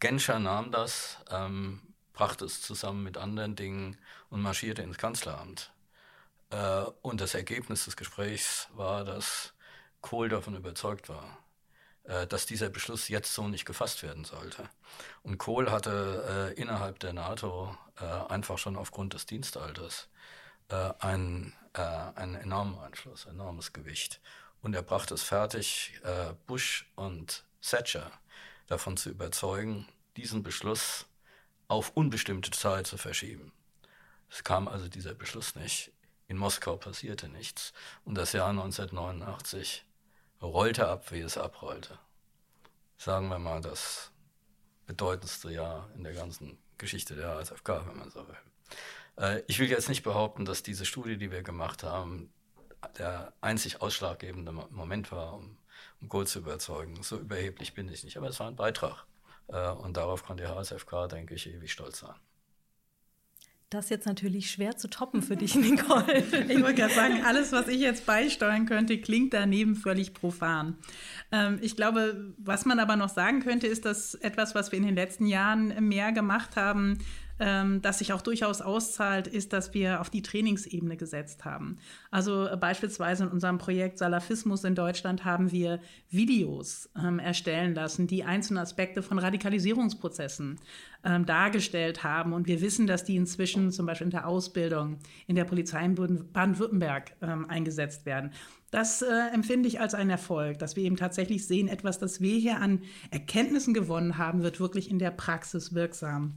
Genscher 0.01 0.39
nahm 0.39 0.73
das, 0.73 1.19
ähm, 1.31 1.81
brachte 2.13 2.45
es 2.45 2.61
zusammen 2.61 3.05
mit 3.05 3.17
anderen 3.17 3.55
Dingen 3.55 3.97
und 4.31 4.43
marschierte 4.43 4.83
ins 4.83 4.99
Kanzleramt. 4.99 5.73
Äh, 6.51 6.85
und 7.03 7.21
das 7.21 7.35
Ergebnis 7.35 7.85
des 7.85 7.97
Gesprächs 7.97 8.69
war, 8.73 9.05
dass 9.05 9.55
Kohl 10.01 10.29
davon 10.29 10.57
überzeugt 10.57 11.09
war, 11.09 11.39
dass 12.29 12.47
dieser 12.47 12.71
Beschluss 12.71 13.09
jetzt 13.09 13.35
so 13.35 13.49
nicht 13.49 13.67
gefasst 13.67 14.03
werden 14.03 14.25
sollte. 14.25 14.69
Und 15.23 15.37
Kohl 15.37 15.71
hatte 15.71 16.55
äh, 16.57 16.61
innerhalb 16.61 16.99
der 17.01 17.13
NATO 17.13 17.77
äh, 18.01 18.05
einfach 18.05 18.57
schon 18.57 18.77
aufgrund 18.77 19.13
des 19.13 19.27
Dienstalters 19.27 20.09
äh, 20.69 20.93
einen, 21.01 21.55
äh, 21.75 21.81
einen 21.81 22.35
enormen 22.37 22.79
Einfluss, 22.79 23.27
enormes 23.27 23.73
Gewicht. 23.73 24.21
Und 24.63 24.75
er 24.75 24.83
brachte 24.83 25.15
es 25.15 25.23
fertig, 25.23 26.01
äh, 26.03 26.33
Bush 26.47 26.91
und 26.97 27.45
Thatcher 27.61 28.11
davon 28.67 28.97
zu 28.97 29.11
überzeugen, 29.11 29.87
diesen 30.17 30.43
Beschluss 30.43 31.07
auf 31.69 31.91
unbestimmte 31.95 32.51
Zeit 32.51 32.87
zu 32.87 32.97
verschieben. 32.97 33.53
Es 34.31 34.45
kam 34.45 34.69
also 34.69 34.89
dieser 34.89 35.15
Beschluss 35.15 35.55
nicht. 35.55 35.93
In 36.27 36.37
Moskau 36.37 36.77
passierte 36.77 37.29
nichts. 37.29 37.73
Und 38.05 38.17
das 38.17 38.33
Jahr 38.33 38.51
1989 38.51 39.85
rollte 40.43 40.89
ab, 40.89 41.11
wie 41.13 41.21
es 41.21 41.37
abrollte. 41.37 41.99
Sagen 42.97 43.29
wir 43.29 43.39
mal, 43.39 43.61
das 43.61 44.11
bedeutendste 44.87 45.51
Jahr 45.51 45.89
in 45.95 46.05
der 46.05 46.15
ganzen 46.15 46.59
Geschichte 46.79 47.15
der 47.15 47.31
ASFK, 47.31 47.87
wenn 47.87 47.99
man 47.99 48.11
so 48.11 48.27
will. 48.27 48.37
Äh, 49.17 49.43
ich 49.47 49.59
will 49.59 49.69
jetzt 49.69 49.89
nicht 49.89 50.03
behaupten, 50.03 50.45
dass 50.45 50.63
diese 50.63 50.85
Studie, 50.85 51.17
die 51.19 51.31
wir 51.31 51.43
gemacht 51.43 51.83
haben, 51.83 52.33
der 52.97 53.33
einzig 53.41 53.83
ausschlaggebende 53.83 54.53
Moment 54.53 55.11
war, 55.13 55.35
um, 55.35 55.59
um 56.01 56.09
Kohl 56.09 56.27
zu 56.27 56.41
überzeugen. 56.41 57.03
So 57.03 57.19
überheblich 57.19 57.75
bin 57.75 57.89
ich 57.89 58.05
nicht, 58.05 58.17
aber 58.17 58.29
es 58.29 58.41
war 58.41 58.49
ein 58.49 58.57
Beitrag. 58.57 59.07
Äh, 59.49 59.71
und 59.71 59.97
darauf 59.97 60.25
kann 60.25 60.37
die 60.37 60.47
HSFK, 60.47 61.09
denke 61.09 61.35
ich, 61.35 61.49
ewig 61.49 61.73
stolz 61.73 62.01
sein. 62.01 62.15
Das 63.71 63.85
ist 63.85 63.91
jetzt 63.91 64.07
natürlich 64.07 64.51
schwer 64.51 64.79
zu 64.79 64.89
toppen 64.89 65.21
für 65.21 65.37
dich, 65.37 65.55
Nicole. 65.57 66.25
ich 66.49 66.63
wollte 66.63 66.75
gerade 66.75 66.95
sagen, 66.95 67.23
alles, 67.27 67.53
was 67.53 67.69
ich 67.69 67.81
jetzt 67.81 68.07
beisteuern 68.07 68.65
könnte, 68.65 68.99
klingt 68.99 69.35
daneben 69.35 69.77
völlig 69.77 70.15
profan. 70.15 70.79
Ähm, 71.33 71.59
ich 71.61 71.77
glaube, 71.77 72.33
was 72.39 72.65
man 72.65 72.79
aber 72.79 72.97
noch 72.97 73.11
sagen 73.11 73.41
könnte, 73.41 73.67
ist, 73.67 73.85
dass 73.85 74.15
etwas, 74.15 74.55
was 74.55 74.73
wir 74.73 74.79
in 74.79 74.87
den 74.87 74.95
letzten 74.95 75.27
Jahren 75.27 75.87
mehr 75.87 76.13
gemacht 76.13 76.57
haben, 76.57 76.99
ähm, 77.41 77.81
das 77.83 77.99
sich 77.99 78.13
auch 78.13 78.23
durchaus 78.23 78.61
auszahlt, 78.61 79.27
ist, 79.27 79.53
dass 79.53 79.75
wir 79.75 80.01
auf 80.01 80.11
die 80.11 80.23
Trainingsebene 80.23 80.97
gesetzt 80.97 81.45
haben. 81.45 81.79
Also 82.11 82.47
äh, 82.47 82.57
beispielsweise 82.57 83.25
in 83.25 83.31
unserem 83.31 83.59
Projekt 83.59 83.99
Salafismus 83.99 84.65
in 84.65 84.75
Deutschland 84.75 85.25
haben 85.25 85.53
wir 85.53 85.81
Videos 86.11 86.91
ähm, 86.97 87.19
erstellen 87.19 87.75
lassen, 87.75 88.07
die 88.07 88.25
einzelne 88.25 88.61
Aspekte 88.61 89.03
von 89.03 89.19
Radikalisierungsprozessen 89.19 90.59
ähm, 91.05 91.27
dargestellt 91.27 92.05
haben. 92.05 92.33
Und 92.33 92.47
wir 92.47 92.61
wissen, 92.61 92.87
dass 92.87 93.05
die 93.05 93.17
inzwischen 93.17 93.71
zum 93.71 93.87
Beispiel 93.87 94.07
in 94.07 94.11
der 94.11 94.27
Ausbildung 94.27 94.99
in 95.27 95.37
der 95.37 95.45
Polizei 95.45 95.85
in 95.85 95.95
Baden-Württemberg 95.95 97.13
ähm, 97.23 97.49
eingesetzt 97.49 98.07
werden. 98.07 98.33
Das 98.71 99.01
äh, 99.01 99.07
empfinde 99.33 99.69
ich 99.69 99.81
als 99.81 99.95
einen 99.95 100.11
Erfolg, 100.11 100.59
dass 100.59 100.77
wir 100.77 100.85
eben 100.85 100.97
tatsächlich 100.97 101.47
sehen, 101.47 101.69
etwas, 101.69 101.99
das 101.99 102.21
wir 102.21 102.39
hier 102.39 102.61
an 102.61 102.83
Erkenntnissen 103.11 103.73
gewonnen 103.73 104.19
haben, 104.19 104.43
wird 104.43 104.61
wirklich 104.61 104.91
in 104.91 104.99
der 104.99 105.11
Praxis 105.11 105.73
wirksam. 105.73 106.35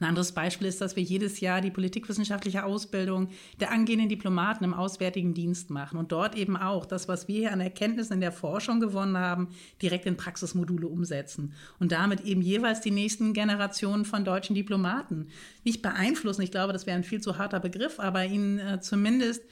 Ein 0.00 0.08
anderes 0.08 0.32
Beispiel 0.32 0.66
ist, 0.66 0.80
dass 0.80 0.96
wir 0.96 1.02
jedes 1.04 1.38
Jahr 1.38 1.60
die 1.60 1.70
politikwissenschaftliche 1.70 2.64
Ausbildung 2.64 3.28
der 3.60 3.70
angehenden 3.70 4.08
Diplomaten 4.08 4.64
im 4.64 4.74
Auswärtigen 4.74 5.34
Dienst 5.34 5.70
machen 5.70 5.98
und 5.98 6.10
dort 6.10 6.34
eben 6.34 6.56
auch 6.56 6.84
das, 6.84 7.06
was 7.06 7.28
wir 7.28 7.38
hier 7.38 7.52
an 7.52 7.60
Erkenntnissen 7.60 8.14
in 8.14 8.20
der 8.20 8.32
Forschung 8.32 8.80
gewonnen 8.80 9.16
haben, 9.16 9.48
direkt 9.80 10.06
in 10.06 10.16
Praxismodule 10.16 10.88
umsetzen 10.88 11.54
und 11.78 11.92
damit 11.92 12.22
eben 12.22 12.42
jeweils 12.42 12.80
die 12.80 12.90
nächsten 12.90 13.34
Generationen 13.34 14.04
von 14.04 14.24
deutschen 14.24 14.56
Diplomaten 14.56 15.28
nicht 15.62 15.80
beeinflussen. 15.80 16.42
Ich 16.42 16.50
glaube, 16.50 16.72
das 16.72 16.86
wäre 16.86 16.96
ein 16.96 17.04
viel 17.04 17.20
zu 17.20 17.38
harter 17.38 17.60
Begriff, 17.60 18.00
aber 18.00 18.24
ihnen 18.24 18.58
äh, 18.58 18.80
zumindest 18.80 19.44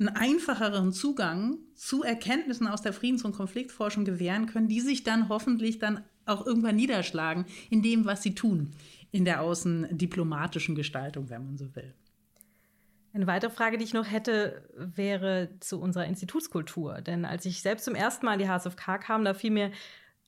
einen 0.00 0.08
einfacheren 0.08 0.92
Zugang 0.92 1.58
zu 1.76 2.02
Erkenntnissen 2.02 2.66
aus 2.66 2.82
der 2.82 2.92
Friedens- 2.92 3.24
und 3.24 3.36
Konfliktforschung 3.36 4.04
gewähren 4.04 4.46
können, 4.46 4.66
die 4.66 4.80
sich 4.80 5.04
dann 5.04 5.28
hoffentlich 5.28 5.78
dann 5.78 6.02
auch 6.26 6.44
irgendwann 6.46 6.74
niederschlagen 6.74 7.44
in 7.70 7.82
dem, 7.82 8.04
was 8.06 8.22
sie 8.22 8.34
tun 8.34 8.72
in 9.14 9.24
der 9.24 9.42
außendiplomatischen 9.42 10.74
Gestaltung, 10.74 11.30
wenn 11.30 11.44
man 11.44 11.56
so 11.56 11.72
will. 11.76 11.94
Eine 13.12 13.28
weitere 13.28 13.52
Frage, 13.52 13.78
die 13.78 13.84
ich 13.84 13.94
noch 13.94 14.10
hätte, 14.10 14.68
wäre 14.76 15.50
zu 15.60 15.80
unserer 15.80 16.06
Institutskultur. 16.06 17.00
Denn 17.00 17.24
als 17.24 17.44
ich 17.44 17.62
selbst 17.62 17.84
zum 17.84 17.94
ersten 17.94 18.26
Mal 18.26 18.32
in 18.32 18.40
die 18.40 18.48
HSFK 18.48 18.98
kam, 18.98 19.24
da 19.24 19.32
fiel 19.32 19.52
mir 19.52 19.70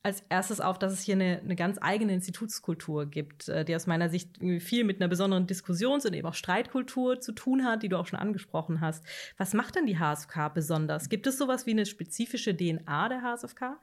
als 0.03 0.23
erstes 0.29 0.61
auf, 0.61 0.79
dass 0.79 0.93
es 0.93 1.01
hier 1.01 1.15
eine, 1.15 1.41
eine 1.43 1.57
ganz 1.57 1.79
eigene 1.81 2.13
Institutskultur 2.13 3.07
gibt, 3.07 3.49
äh, 3.49 3.65
die 3.65 3.75
aus 3.75 3.87
meiner 3.87 4.07
Sicht 4.07 4.37
viel 4.59 4.85
mit 4.85 5.01
einer 5.01 5.09
besonderen 5.09 5.47
Diskussions- 5.47 6.05
und 6.05 6.13
eben 6.13 6.25
auch 6.25 6.33
Streitkultur 6.33 7.19
zu 7.19 7.33
tun 7.33 7.65
hat, 7.65 7.83
die 7.83 7.89
du 7.89 7.97
auch 7.97 8.07
schon 8.07 8.19
angesprochen 8.19 8.79
hast. 8.79 9.03
Was 9.35 9.53
macht 9.53 9.75
denn 9.75 9.85
die 9.85 9.99
HSFK 9.99 10.47
besonders? 10.53 11.09
Gibt 11.09 11.27
es 11.27 11.37
sowas 11.37 11.65
wie 11.65 11.71
eine 11.71 11.85
spezifische 11.85 12.55
DNA 12.55 13.09
der 13.09 13.21
HSFK? 13.21 13.81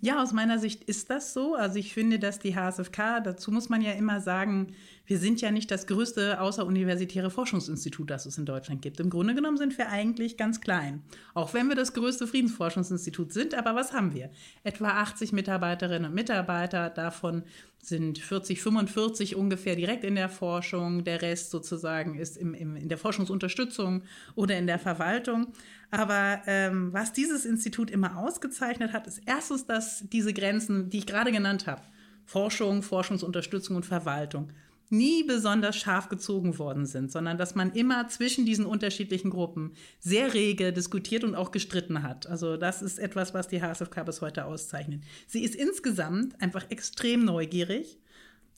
Ja, 0.00 0.22
aus 0.22 0.32
meiner 0.32 0.58
Sicht 0.58 0.84
ist 0.84 1.10
das 1.10 1.32
so. 1.32 1.54
Also 1.54 1.78
ich 1.78 1.94
finde, 1.94 2.18
dass 2.18 2.38
die 2.38 2.54
HSFK, 2.54 3.20
dazu 3.24 3.50
muss 3.50 3.68
man 3.68 3.80
ja 3.80 3.92
immer 3.92 4.20
sagen, 4.20 4.74
wir 5.06 5.18
sind 5.18 5.40
ja 5.40 5.50
nicht 5.50 5.70
das 5.70 5.86
größte 5.86 6.40
außeruniversitäre 6.40 7.30
Forschungsinstitut, 7.30 8.10
das 8.10 8.26
es 8.26 8.38
in 8.38 8.44
Deutschland 8.44 8.82
gibt. 8.82 8.98
Im 8.98 9.08
Grunde 9.08 9.34
genommen 9.34 9.56
sind 9.56 9.78
wir 9.78 9.88
eigentlich 9.88 10.36
ganz 10.36 10.60
klein. 10.60 11.02
Auch 11.32 11.54
wenn 11.54 11.68
wir 11.68 11.76
das 11.76 11.94
größte 11.94 12.26
Friedensforschungsinstitut 12.26 13.32
sind. 13.32 13.54
Aber 13.54 13.74
was 13.74 13.92
haben 13.92 14.14
wir? 14.14 14.30
Etwa 14.64 14.88
80 14.88 15.32
Mitarbeiterinnen 15.32 16.10
und 16.10 16.14
Mitarbeiter. 16.14 16.90
Davon 16.90 17.44
sind 17.80 18.18
40, 18.18 18.60
45 18.60 19.36
ungefähr 19.36 19.76
direkt 19.76 20.02
in 20.02 20.16
der 20.16 20.28
Forschung. 20.28 21.04
Der 21.04 21.22
Rest 21.22 21.52
sozusagen 21.52 22.18
ist 22.18 22.36
im, 22.36 22.52
im, 22.54 22.74
in 22.74 22.88
der 22.88 22.98
Forschungsunterstützung 22.98 24.02
oder 24.34 24.58
in 24.58 24.66
der 24.66 24.80
Verwaltung. 24.80 25.52
Aber 25.92 26.42
ähm, 26.46 26.92
was 26.92 27.12
dieses 27.12 27.44
Institut 27.44 27.92
immer 27.92 28.18
ausgezeichnet 28.18 28.92
hat, 28.92 29.06
ist 29.06 29.20
erstens, 29.24 29.66
dass 29.66 30.04
diese 30.10 30.34
Grenzen, 30.34 30.90
die 30.90 30.98
ich 30.98 31.06
gerade 31.06 31.30
genannt 31.30 31.68
habe, 31.68 31.82
Forschung, 32.24 32.82
Forschungsunterstützung 32.82 33.76
und 33.76 33.86
Verwaltung, 33.86 34.52
nie 34.90 35.24
besonders 35.24 35.76
scharf 35.76 36.08
gezogen 36.08 36.58
worden 36.58 36.86
sind, 36.86 37.10
sondern 37.10 37.38
dass 37.38 37.54
man 37.54 37.72
immer 37.72 38.08
zwischen 38.08 38.46
diesen 38.46 38.66
unterschiedlichen 38.66 39.30
Gruppen 39.30 39.72
sehr 40.00 40.34
rege 40.34 40.72
diskutiert 40.72 41.24
und 41.24 41.34
auch 41.34 41.50
gestritten 41.50 42.02
hat. 42.02 42.26
Also 42.26 42.56
das 42.56 42.82
ist 42.82 42.98
etwas, 42.98 43.34
was 43.34 43.48
die 43.48 43.62
HSFK 43.62 44.04
bis 44.04 44.20
heute 44.20 44.44
auszeichnet. 44.44 45.02
Sie 45.26 45.44
ist 45.44 45.54
insgesamt 45.54 46.40
einfach 46.40 46.70
extrem 46.70 47.24
neugierig 47.24 47.98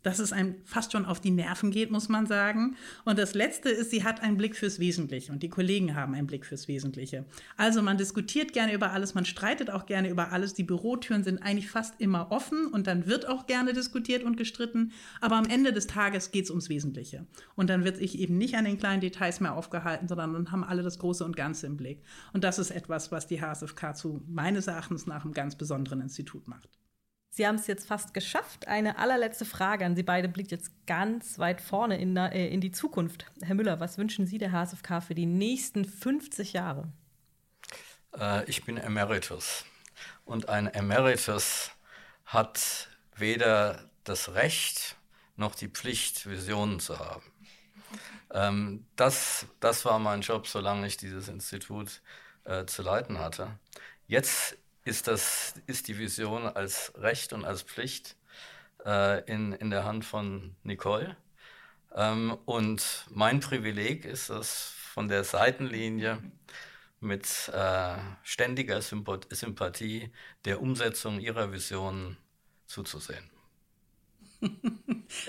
dass 0.02 0.18
es 0.18 0.32
einem 0.32 0.56
fast 0.64 0.92
schon 0.92 1.04
auf 1.04 1.20
die 1.20 1.30
Nerven 1.30 1.70
geht, 1.70 1.90
muss 1.90 2.08
man 2.08 2.26
sagen. 2.26 2.76
Und 3.04 3.18
das 3.18 3.34
Letzte 3.34 3.68
ist, 3.68 3.90
sie 3.90 4.04
hat 4.04 4.22
einen 4.22 4.36
Blick 4.36 4.56
fürs 4.56 4.78
Wesentliche 4.78 5.32
und 5.32 5.42
die 5.42 5.48
Kollegen 5.48 5.94
haben 5.94 6.14
einen 6.14 6.26
Blick 6.26 6.46
fürs 6.46 6.68
Wesentliche. 6.68 7.24
Also 7.56 7.82
man 7.82 7.98
diskutiert 7.98 8.52
gerne 8.52 8.72
über 8.72 8.92
alles, 8.92 9.14
man 9.14 9.24
streitet 9.24 9.70
auch 9.70 9.86
gerne 9.86 10.08
über 10.08 10.32
alles. 10.32 10.54
Die 10.54 10.62
Bürotüren 10.62 11.24
sind 11.24 11.42
eigentlich 11.42 11.70
fast 11.70 12.00
immer 12.00 12.30
offen 12.30 12.66
und 12.68 12.86
dann 12.86 13.06
wird 13.06 13.28
auch 13.28 13.46
gerne 13.46 13.72
diskutiert 13.72 14.22
und 14.22 14.36
gestritten. 14.36 14.92
Aber 15.20 15.36
am 15.36 15.46
Ende 15.46 15.72
des 15.72 15.86
Tages 15.86 16.30
geht 16.30 16.44
es 16.44 16.50
ums 16.50 16.68
Wesentliche. 16.68 17.26
Und 17.56 17.70
dann 17.70 17.84
wird 17.84 17.96
sich 17.96 18.18
eben 18.18 18.38
nicht 18.38 18.56
an 18.56 18.64
den 18.64 18.78
kleinen 18.78 19.00
Details 19.00 19.40
mehr 19.40 19.54
aufgehalten, 19.54 20.08
sondern 20.08 20.32
dann 20.32 20.52
haben 20.52 20.64
alle 20.64 20.82
das 20.82 20.98
Große 20.98 21.24
und 21.24 21.36
Ganze 21.36 21.66
im 21.66 21.76
Blick. 21.76 22.02
Und 22.32 22.44
das 22.44 22.58
ist 22.58 22.70
etwas, 22.70 23.10
was 23.12 23.26
die 23.26 23.40
HSFK 23.40 23.94
zu 23.94 24.22
meines 24.28 24.66
Erachtens 24.66 25.06
nach 25.06 25.24
einem 25.24 25.34
ganz 25.34 25.56
besonderen 25.56 26.00
Institut 26.00 26.46
macht. 26.48 26.77
Sie 27.38 27.46
haben 27.46 27.54
es 27.54 27.68
jetzt 27.68 27.86
fast 27.86 28.14
geschafft. 28.14 28.66
Eine 28.66 28.98
allerletzte 28.98 29.44
Frage 29.44 29.86
an 29.86 29.94
Sie 29.94 30.02
beide 30.02 30.28
blickt 30.28 30.50
jetzt 30.50 30.72
ganz 30.88 31.38
weit 31.38 31.60
vorne 31.60 31.96
in, 32.00 32.16
äh, 32.16 32.48
in 32.48 32.60
die 32.60 32.72
Zukunft. 32.72 33.26
Herr 33.42 33.54
Müller, 33.54 33.78
was 33.78 33.96
wünschen 33.96 34.26
Sie 34.26 34.38
der 34.38 34.50
HSFK 34.50 35.00
für 35.00 35.14
die 35.14 35.24
nächsten 35.24 35.84
50 35.84 36.54
Jahre? 36.54 36.88
Äh, 38.18 38.44
ich 38.46 38.64
bin 38.64 38.76
Emeritus. 38.76 39.64
Und 40.24 40.48
ein 40.48 40.66
Emeritus 40.66 41.70
hat 42.24 42.88
weder 43.14 43.88
das 44.02 44.34
Recht 44.34 44.96
noch 45.36 45.54
die 45.54 45.68
Pflicht, 45.68 46.28
Visionen 46.28 46.80
zu 46.80 46.98
haben. 46.98 47.22
Ähm, 48.32 48.84
das, 48.96 49.46
das 49.60 49.84
war 49.84 50.00
mein 50.00 50.22
Job, 50.22 50.48
solange 50.48 50.88
ich 50.88 50.96
dieses 50.96 51.28
Institut 51.28 52.02
äh, 52.42 52.64
zu 52.64 52.82
leiten 52.82 53.20
hatte. 53.20 53.60
Jetzt 54.08 54.58
ist, 54.84 55.06
das, 55.06 55.54
ist 55.66 55.88
die 55.88 55.98
Vision 55.98 56.44
als 56.46 56.92
Recht 56.96 57.32
und 57.32 57.44
als 57.44 57.62
Pflicht 57.62 58.16
äh, 58.84 59.24
in, 59.30 59.52
in 59.52 59.70
der 59.70 59.84
Hand 59.84 60.04
von 60.04 60.54
Nicole. 60.62 61.16
Ähm, 61.94 62.36
und 62.44 63.06
mein 63.10 63.40
Privileg 63.40 64.04
ist 64.04 64.30
es, 64.30 64.72
von 64.98 65.08
der 65.08 65.24
Seitenlinie 65.24 66.18
mit 67.00 67.50
äh, 67.54 67.94
ständiger 68.22 68.82
Sympathie 68.82 70.10
der 70.44 70.60
Umsetzung 70.60 71.20
ihrer 71.20 71.52
Vision 71.52 72.16
zuzusehen. 72.66 73.30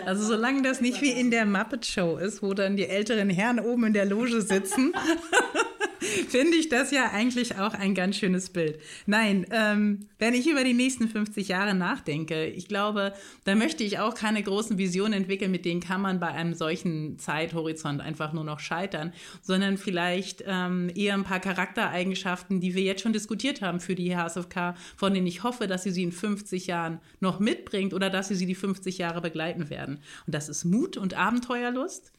Also 0.06 0.26
solange 0.26 0.62
das 0.62 0.82
nicht 0.82 1.02
wie 1.02 1.12
in 1.12 1.32
der 1.32 1.46
Muppet 1.46 1.86
Show 1.86 2.18
ist, 2.18 2.44
wo 2.44 2.54
dann 2.54 2.76
die 2.76 2.88
älteren 2.88 3.30
Herren 3.30 3.62
oben 3.62 3.86
in 3.86 3.94
der 3.94 4.06
Loge 4.06 4.42
sitzen 4.42 4.94
finde 6.30 6.58
ich 6.58 6.69
das 6.69 6.91
ja 6.91 7.12
eigentlich 7.12 7.58
auch 7.58 7.74
ein 7.74 7.95
ganz 7.95 8.17
schönes 8.17 8.50
Bild. 8.50 8.80
Nein, 9.06 9.45
ähm, 9.52 10.08
wenn 10.17 10.34
ich 10.34 10.48
über 10.48 10.63
die 10.63 10.74
nächsten 10.74 11.08
50 11.08 11.48
Jahre 11.48 11.74
nachdenke, 11.74 12.45
ich 12.45 12.67
glaube, 12.67 13.13
da 13.45 13.56
möchte 13.56 13.84
ich 13.84 14.00
auch 14.00 14.15
keine 14.15 14.43
großen 14.43 14.78
Visionen 14.78 15.13
entwickeln, 15.13 15.52
mit 15.52 15.65
denen 15.65 15.82
kann 15.82 16.02
man 16.02 16.19
bei 16.19 16.28
einem 16.28 16.54
solchen 16.54 17.17
Zeithorizont 17.19 18.02
einfach 18.02 18.34
nur 18.34 18.43
noch 18.43 18.60
scheitern, 18.60 19.13
sondern 19.41 19.78
vielleicht 19.78 20.43
ähm, 20.45 20.91
eher 20.95 21.13
ein 21.13 21.24
paar 21.24 21.39
Charaktereigenschaften, 21.39 22.60
die 22.60 22.76
wir 22.76 22.84
jetzt 22.84 23.02
schon 23.02 23.13
diskutiert 23.13 23.62
haben 23.62 23.80
für 23.80 23.95
die 23.95 24.15
HSFK, 24.15 24.76
von 24.95 25.13
denen 25.13 25.28
ich 25.28 25.43
hoffe, 25.43 25.67
dass 25.67 25.84
sie 25.84 25.91
sie 25.91 26.04
in 26.04 26.12
50 26.12 26.67
Jahren 26.67 27.00
noch 27.19 27.39
mitbringt 27.39 27.93
oder 27.93 28.10
dass 28.10 28.28
sie 28.28 28.36
sie 28.36 28.45
die 28.45 28.56
50 28.56 28.98
Jahre 28.98 29.22
begleiten 29.22 29.69
werden. 29.69 30.00
Und 30.26 30.36
das 30.36 30.50
ist 30.50 30.65
Mut 30.65 30.98
und 30.98 31.13
Abenteuerlust. 31.13 32.12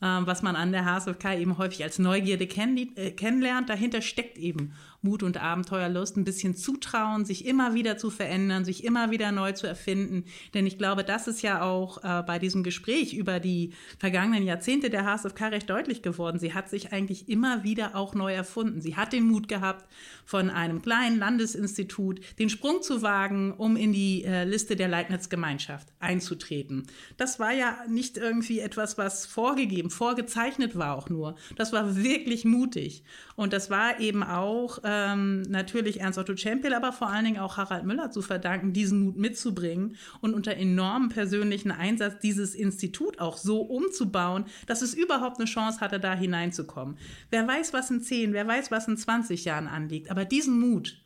Ähm, 0.00 0.26
was 0.26 0.42
man 0.42 0.54
an 0.54 0.70
der 0.70 0.84
HSFK 0.84 1.38
eben 1.38 1.58
häufig 1.58 1.82
als 1.82 1.98
Neugierde 1.98 2.44
äh, 2.44 3.10
kennenlernt. 3.10 3.68
Dahinter 3.68 4.00
steckt 4.00 4.38
eben 4.38 4.74
Mut 5.00 5.22
und 5.22 5.36
Abenteuerlust, 5.36 6.16
ein 6.16 6.24
bisschen 6.24 6.54
Zutrauen, 6.54 7.24
sich 7.24 7.46
immer 7.46 7.74
wieder 7.74 7.96
zu 7.96 8.10
verändern, 8.10 8.64
sich 8.64 8.84
immer 8.84 9.10
wieder 9.10 9.32
neu 9.32 9.52
zu 9.52 9.66
erfinden. 9.66 10.24
Denn 10.54 10.66
ich 10.66 10.76
glaube, 10.76 11.04
das 11.04 11.26
ist 11.28 11.42
ja 11.42 11.62
auch 11.62 12.04
äh, 12.04 12.22
bei 12.22 12.38
diesem 12.38 12.62
Gespräch 12.62 13.14
über 13.14 13.40
die 13.40 13.72
vergangenen 13.98 14.44
Jahrzehnte 14.44 14.90
der 14.90 15.04
HSFK 15.04 15.46
recht 15.46 15.70
deutlich 15.70 16.02
geworden. 16.02 16.38
Sie 16.38 16.52
hat 16.52 16.68
sich 16.68 16.92
eigentlich 16.92 17.28
immer 17.28 17.64
wieder 17.64 17.94
auch 17.94 18.14
neu 18.14 18.34
erfunden. 18.34 18.80
Sie 18.80 18.96
hat 18.96 19.12
den 19.12 19.24
Mut 19.24 19.48
gehabt, 19.48 19.88
von 20.24 20.50
einem 20.50 20.82
kleinen 20.82 21.18
Landesinstitut 21.18 22.20
den 22.38 22.50
Sprung 22.50 22.82
zu 22.82 23.02
wagen, 23.02 23.52
um 23.52 23.76
in 23.76 23.92
die 23.92 24.24
äh, 24.24 24.44
Liste 24.44 24.76
der 24.76 24.88
Leibniz-Gemeinschaft 24.88 25.88
einzutreten. 25.98 26.86
Das 27.16 27.40
war 27.40 27.52
ja 27.52 27.78
nicht 27.88 28.16
irgendwie 28.18 28.60
etwas, 28.60 28.98
was 28.98 29.24
vorgegeben 29.24 29.78
geben. 29.78 29.90
Vorgezeichnet 29.90 30.76
war 30.76 30.96
auch 30.96 31.08
nur. 31.08 31.36
Das 31.56 31.72
war 31.72 31.96
wirklich 31.96 32.44
mutig. 32.44 33.04
Und 33.36 33.52
das 33.52 33.70
war 33.70 34.00
eben 34.00 34.22
auch 34.22 34.82
ähm, 34.88 35.42
natürlich 35.42 36.00
Ernst 36.00 36.18
Otto 36.18 36.34
Czempel, 36.34 36.72
aber 36.72 36.92
vor 36.92 37.10
allen 37.10 37.26
Dingen 37.26 37.38
auch 37.38 37.58
Harald 37.58 37.84
Müller 37.84 38.10
zu 38.10 38.22
verdanken, 38.22 38.72
diesen 38.72 39.00
Mut 39.00 39.16
mitzubringen 39.16 39.96
und 40.20 40.32
unter 40.32 40.56
enormem 40.56 41.10
persönlichen 41.10 41.70
Einsatz 41.70 42.20
dieses 42.20 42.54
Institut 42.54 43.20
auch 43.20 43.36
so 43.36 43.60
umzubauen, 43.60 44.46
dass 44.66 44.80
es 44.80 44.94
überhaupt 44.94 45.38
eine 45.38 45.46
Chance 45.46 45.80
hatte, 45.80 46.00
da 46.00 46.14
hineinzukommen. 46.14 46.96
Wer 47.30 47.46
weiß, 47.46 47.74
was 47.74 47.90
in 47.90 48.00
10, 48.00 48.32
wer 48.32 48.46
weiß, 48.46 48.70
was 48.70 48.88
in 48.88 48.96
20 48.96 49.44
Jahren 49.44 49.66
anliegt. 49.66 50.10
Aber 50.10 50.24
diesen 50.24 50.58
Mut, 50.58 51.04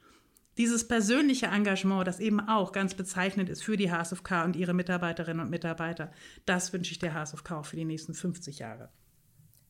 dieses 0.59 0.87
persönliche 0.87 1.47
Engagement, 1.47 2.07
das 2.07 2.21
eben 2.21 2.39
auch 2.41 2.71
ganz 2.71 2.95
bezeichnend 2.95 3.49
ist 3.49 3.65
für 3.65 3.77
die 3.77 3.91
HSFK 3.91 4.45
und 4.45 4.55
ihre 4.55 4.75
Mitarbeiterinnen 4.75 5.45
und 5.45 5.51
Mitarbeiter, 5.51 6.13
das 6.47 6.73
wünsche 6.73 6.93
ich 6.93 7.01
der 7.01 7.15
HSFK 7.15 7.53
auch 7.53 7.67
für 7.67 7.77
die 7.77 7.85
nächsten 7.85 8.15
50 8.15 8.61
Jahre. 8.61 8.91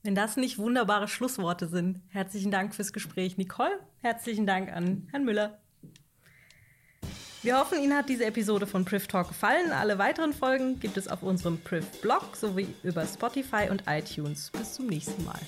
Wenn 0.05 0.17
das 0.17 0.37
nicht 0.37 0.59
wunderbare 0.59 1.07
Schlussworte 1.07 1.69
sind, 1.69 2.01
herzlichen 2.09 2.51
Dank 2.51 2.75
fürs 2.75 2.93
Gespräch, 2.93 3.39
Nicole. 3.39 3.79
Herzlichen 4.01 4.47
Dank 4.47 4.73
an 4.73 5.07
Herrn 5.13 5.25
Müller. 5.25 5.61
Wir 7.43 7.59
hoffen, 7.59 7.79
Ihnen 7.81 7.97
hat 7.97 8.09
diese 8.09 8.25
Episode 8.25 8.67
von 8.67 8.85
Priv 8.85 9.07
Talk 9.07 9.29
gefallen. 9.29 9.71
Alle 9.71 9.99
weiteren 9.99 10.33
Folgen 10.33 10.81
gibt 10.81 10.97
es 10.97 11.07
auf 11.07 11.23
unserem 11.23 11.61
Priv-Blog 11.61 12.35
sowie 12.35 12.75
über 12.83 13.07
Spotify 13.07 13.69
und 13.71 13.85
iTunes. 13.87 14.51
Bis 14.51 14.75
zum 14.75 14.89
nächsten 14.89 15.25
Mal. 15.25 15.41